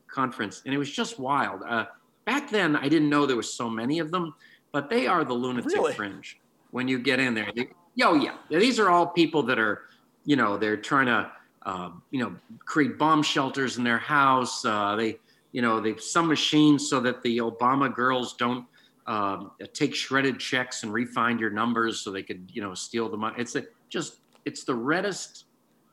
[0.06, 1.62] conference, and it was just wild.
[1.68, 1.86] Uh,
[2.24, 4.34] back then, I didn't know there were so many of them,
[4.72, 5.94] but they are the lunatic really?
[5.94, 6.38] fringe
[6.70, 7.50] when you get in there.
[7.54, 7.68] They,
[8.02, 9.82] oh yeah, these are all people that are,
[10.24, 11.30] you know, they're trying to,
[11.62, 14.64] uh, you know, create bomb shelters in their house.
[14.64, 15.18] Uh, they,
[15.52, 18.64] you know, they've some machines so that the Obama girls don't
[19.06, 23.16] um, take shredded checks and refine your numbers so they could, you know, steal the
[23.16, 23.34] money.
[23.38, 25.46] It's a, just, it's the reddest,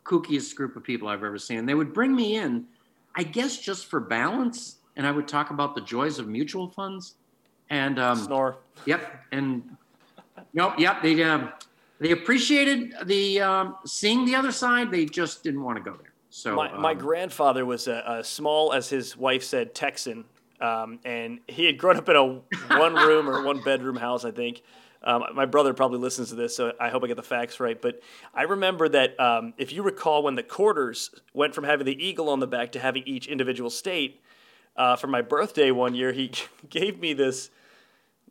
[0.03, 1.57] kookiest group of people I've ever seen.
[1.59, 2.65] And they would bring me in,
[3.15, 4.77] I guess, just for balance.
[4.95, 7.15] And I would talk about the joys of mutual funds.
[7.69, 8.57] And um, snore.
[8.85, 9.25] Yep.
[9.31, 9.77] And
[10.53, 10.73] nope.
[10.77, 11.01] Yep.
[11.01, 11.51] They um,
[11.99, 14.91] they appreciated the um, seeing the other side.
[14.91, 16.13] They just didn't want to go there.
[16.29, 20.25] So my, my um, grandfather was a, a, small, as his wife said, Texan
[20.59, 22.25] um, and he had grown up in a
[22.77, 24.63] one room or one bedroom house, I think.
[25.03, 27.79] Um, my brother probably listens to this, so I hope I get the facts right.
[27.79, 28.01] But
[28.33, 32.29] I remember that um, if you recall, when the quarters went from having the eagle
[32.29, 34.21] on the back to having each individual state,
[34.75, 36.31] uh, for my birthday one year, he
[36.69, 37.51] gave me this,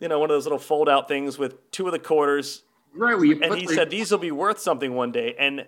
[0.00, 2.62] you know, one of those little fold out things with two of the quarters.
[2.94, 5.34] Right, and he said these will be worth something one day.
[5.38, 5.66] And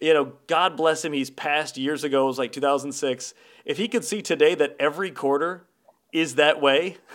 [0.00, 3.34] you know, God bless him, he's passed years ago, it was like 2006.
[3.64, 5.66] If he could see today that every quarter
[6.12, 6.96] is that way.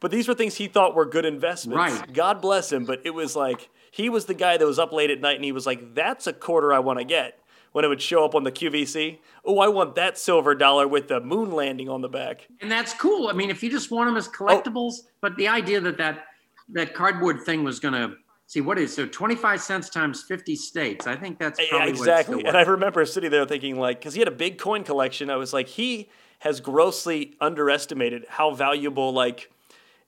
[0.00, 1.76] But these were things he thought were good investments.
[1.76, 2.12] Right.
[2.12, 2.84] God bless him.
[2.84, 5.44] But it was like he was the guy that was up late at night and
[5.44, 7.38] he was like, that's a quarter I want to get.
[7.72, 11.08] When it would show up on the QVC, oh, I want that silver dollar with
[11.08, 12.46] the moon landing on the back.
[12.60, 13.28] And that's cool.
[13.28, 15.08] I mean, if you just want them as collectibles, oh.
[15.22, 16.26] but the idea that that,
[16.68, 18.14] that cardboard thing was going to
[18.46, 22.54] see what is so 25 cents times 50 states i think that's probably exactly and
[22.54, 25.54] i remember sitting there thinking like because he had a big coin collection i was
[25.54, 26.10] like he
[26.40, 29.50] has grossly underestimated how valuable like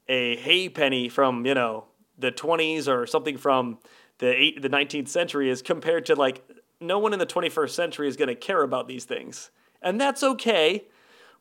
[0.08, 1.84] a hay penny from you know
[2.18, 3.78] the 20s or something from
[4.18, 6.44] the eight, the 19th century is compared to like
[6.80, 9.50] no one in the 21st century is going to care about these things
[9.82, 10.84] and that's okay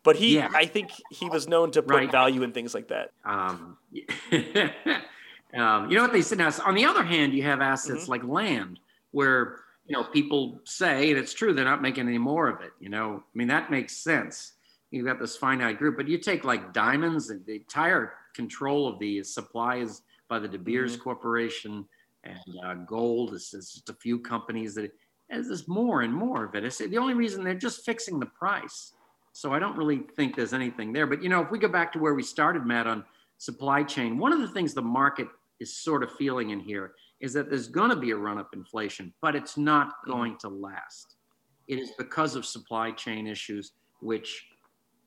[0.04, 0.52] But he, yeah.
[0.54, 2.12] I think he was known to put right.
[2.12, 3.12] value in things like that.
[3.24, 3.78] Um,
[5.54, 6.52] um, you know what they said now?
[6.66, 8.12] On the other hand, you have assets mm-hmm.
[8.12, 8.80] like land
[9.12, 12.72] where you know people say, and it's true, they're not making any more of it.
[12.82, 14.54] You know, I mean that makes sense.
[14.92, 19.00] You've got this finite group, but you take like diamonds, and the entire control of
[19.00, 21.04] the supply is by the De Beers mm-hmm.
[21.04, 21.86] Corporation,
[22.26, 24.92] and uh, gold is just a few companies that.
[25.34, 26.64] As there's more and more of it.
[26.64, 28.94] It's the only reason they're just fixing the price.
[29.32, 31.08] So I don't really think there's anything there.
[31.08, 33.04] But you know, if we go back to where we started, Matt, on
[33.40, 35.28] supply chain, one of the things the market
[35.60, 38.50] is sort of feeling in here is that there's going to be a run up
[38.54, 41.16] inflation, but it's not going to last.
[41.68, 43.72] It is because of supply chain issues,
[44.02, 44.46] which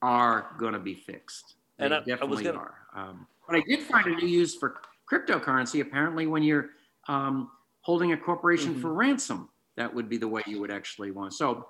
[0.03, 1.55] are going to be fixed.
[1.79, 2.59] They and I, definitely I gonna...
[2.59, 2.74] are.
[2.97, 5.81] Um, but I did find a new use for cryptocurrency.
[5.83, 6.70] Apparently, when you're
[7.07, 7.51] um,
[7.83, 8.81] holding a corporation mm-hmm.
[8.81, 11.35] for ransom, that would be the way you would actually want.
[11.35, 11.66] So,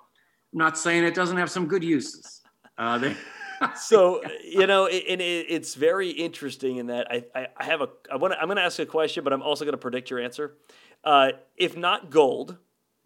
[0.53, 2.41] I'm not saying it doesn't have some good uses.
[2.77, 3.15] Uh, they,
[3.75, 7.89] so you know, and it, it's very interesting in that I, I, I have a
[8.11, 10.19] I want I'm going to ask a question, but I'm also going to predict your
[10.19, 10.55] answer.
[11.03, 12.57] Uh, if not gold,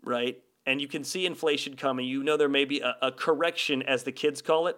[0.03, 0.37] right?
[0.65, 2.05] And you can see inflation coming.
[2.05, 4.77] You know there may be a, a correction, as the kids call it.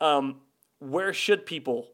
[0.00, 0.40] Um,
[0.80, 1.88] where should people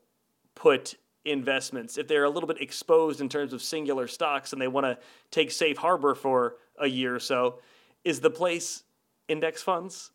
[0.55, 0.95] put
[1.25, 4.87] investments if they're a little bit exposed in terms of singular stocks and they want
[4.87, 4.97] to
[5.31, 7.59] take safe harbor for a year or so?
[8.05, 8.85] Is the place
[9.29, 10.11] index funds?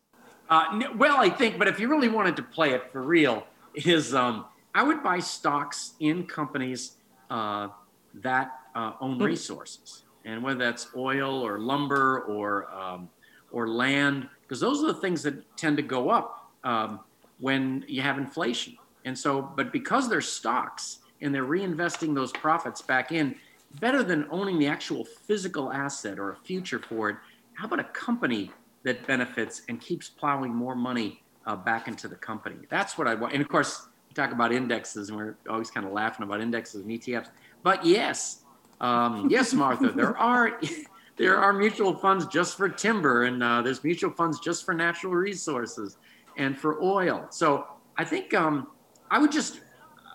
[0.50, 4.14] Uh, well, I think, but if you really wanted to play it for real, is
[4.14, 4.44] um,
[4.74, 6.96] I would buy stocks in companies
[7.30, 7.68] uh,
[8.14, 9.24] that uh, own hmm.
[9.24, 13.08] resources, and whether that's oil or lumber or um,
[13.52, 17.00] or land, because those are the things that tend to go up um,
[17.38, 18.76] when you have inflation.
[19.04, 23.36] And so, but because they're stocks and they're reinvesting those profits back in,
[23.80, 27.16] better than owning the actual physical asset or a future for it.
[27.54, 28.50] How about a company
[28.84, 32.56] that benefits and keeps plowing more money uh, back into the company.
[32.68, 33.32] That's what I want.
[33.32, 36.82] And of course, we talk about indexes, and we're always kind of laughing about indexes
[36.82, 37.30] and ETFs.
[37.62, 38.42] But yes,
[38.80, 40.60] um, yes, Martha, there are
[41.16, 45.14] there are mutual funds just for timber, and uh, there's mutual funds just for natural
[45.14, 45.96] resources
[46.36, 47.26] and for oil.
[47.30, 47.66] So
[47.96, 48.68] I think um,
[49.10, 49.60] I would just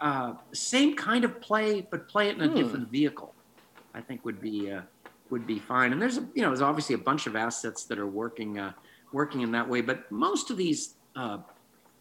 [0.01, 2.55] uh, same kind of play, but play it in a hmm.
[2.55, 3.33] different vehicle.
[3.93, 4.81] I think would be uh,
[5.29, 5.93] would be fine.
[5.93, 8.73] And there's a, you know there's obviously a bunch of assets that are working uh,
[9.11, 9.81] working in that way.
[9.81, 11.39] But most of these uh,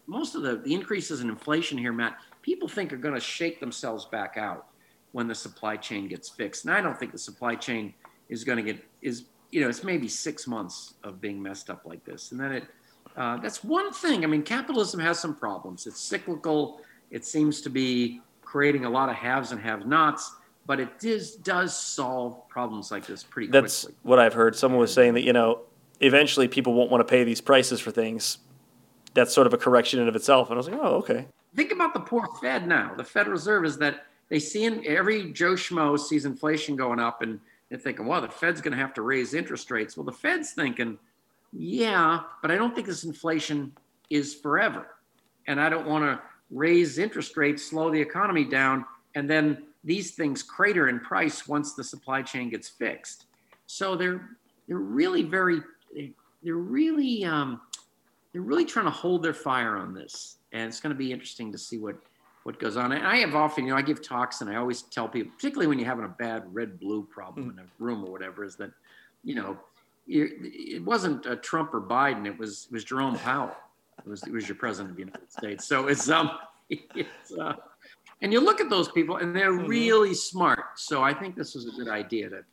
[0.07, 3.59] most of the, the increases in inflation here, Matt, people think are going to shake
[3.59, 4.67] themselves back out
[5.11, 6.65] when the supply chain gets fixed.
[6.65, 7.93] And I don't think the supply chain
[8.29, 11.85] is going to get is you know it's maybe six months of being messed up
[11.85, 12.63] like this, and then it
[13.17, 14.23] uh, that's one thing.
[14.23, 15.87] I mean, capitalism has some problems.
[15.87, 16.81] It's cyclical.
[17.11, 20.35] It seems to be creating a lot of haves and have-nots
[20.69, 23.95] but it does does solve problems like this pretty That's quickly.
[23.95, 24.55] That's what I've heard.
[24.55, 25.61] Someone was saying that you know
[25.99, 28.37] eventually people won't want to pay these prices for things.
[29.15, 30.49] That's sort of a correction in of itself.
[30.49, 31.25] And I was like, oh, okay.
[31.55, 32.93] Think about the poor Fed now.
[32.95, 37.23] The Federal Reserve is that they see in every Joe Schmo sees inflation going up
[37.23, 37.39] and
[37.69, 39.97] they're thinking, well, the Fed's going to have to raise interest rates.
[39.97, 40.99] Well, the Fed's thinking,
[41.51, 43.73] yeah, but I don't think this inflation
[44.11, 44.85] is forever.
[45.47, 48.85] And I don't want to raise interest rates, slow the economy down,
[49.15, 53.25] and then these things crater in price once the supply chain gets fixed.
[53.65, 54.29] So they're
[54.67, 55.61] they're really very
[56.43, 57.61] they're really um,
[58.31, 61.51] they're really trying to hold their fire on this, and it's going to be interesting
[61.51, 61.95] to see what
[62.43, 62.91] what goes on.
[62.91, 65.67] And I have often, you know, I give talks and I always tell people, particularly
[65.67, 67.53] when you're having a bad red blue problem mm.
[67.53, 68.71] in a room or whatever, is that
[69.23, 69.57] you know
[70.07, 73.55] it wasn't Trump or Biden, it was it was Jerome Powell.
[73.99, 75.65] It was it was your president of the United States.
[75.65, 76.31] So it's um
[76.69, 77.53] it's uh,
[78.21, 79.67] and you look at those people, and they're mm-hmm.
[79.67, 80.77] really smart.
[80.79, 82.43] So I think this is a good idea to,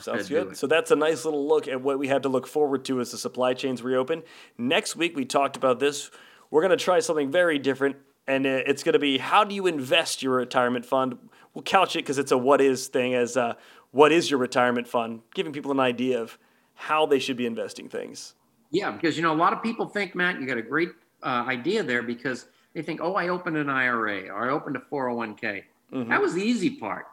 [0.00, 0.56] Sounds good.
[0.56, 3.12] So that's a nice little look at what we had to look forward to as
[3.12, 4.22] the supply chains reopen.
[4.58, 6.10] Next week, we talked about this.
[6.50, 7.96] We're going to try something very different,
[8.26, 11.18] and it's going to be how do you invest your retirement fund?
[11.52, 13.54] We'll couch it because it's a what is thing as uh,
[13.92, 16.36] what is your retirement fund, giving people an idea of
[16.74, 18.34] how they should be investing things.
[18.70, 20.90] Yeah, because you know a lot of people think, Matt, you got a great
[21.22, 24.80] uh, idea there because they think, oh, I opened an IRA or I opened a
[24.80, 25.62] 401k.
[25.92, 26.10] Mm-hmm.
[26.10, 27.06] That was the easy part.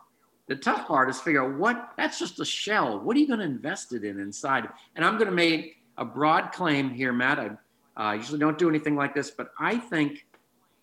[0.47, 2.99] The tough part is figure out what that's just a shell.
[2.99, 4.67] What are you going to invest it in inside?
[4.95, 7.57] And I'm going to make a broad claim here, Matt.
[7.95, 10.25] I uh, usually don't do anything like this, but I think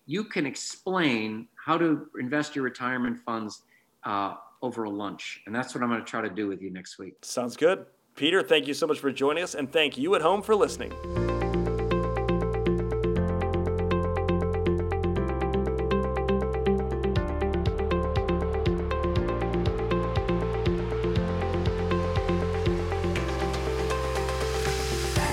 [0.05, 3.63] you can explain how to invest your retirement funds
[4.05, 5.41] uh, over a lunch.
[5.45, 7.15] And that's what I'm going to try to do with you next week.
[7.21, 7.85] Sounds good.
[8.15, 10.91] Peter, thank you so much for joining us, and thank you at home for listening.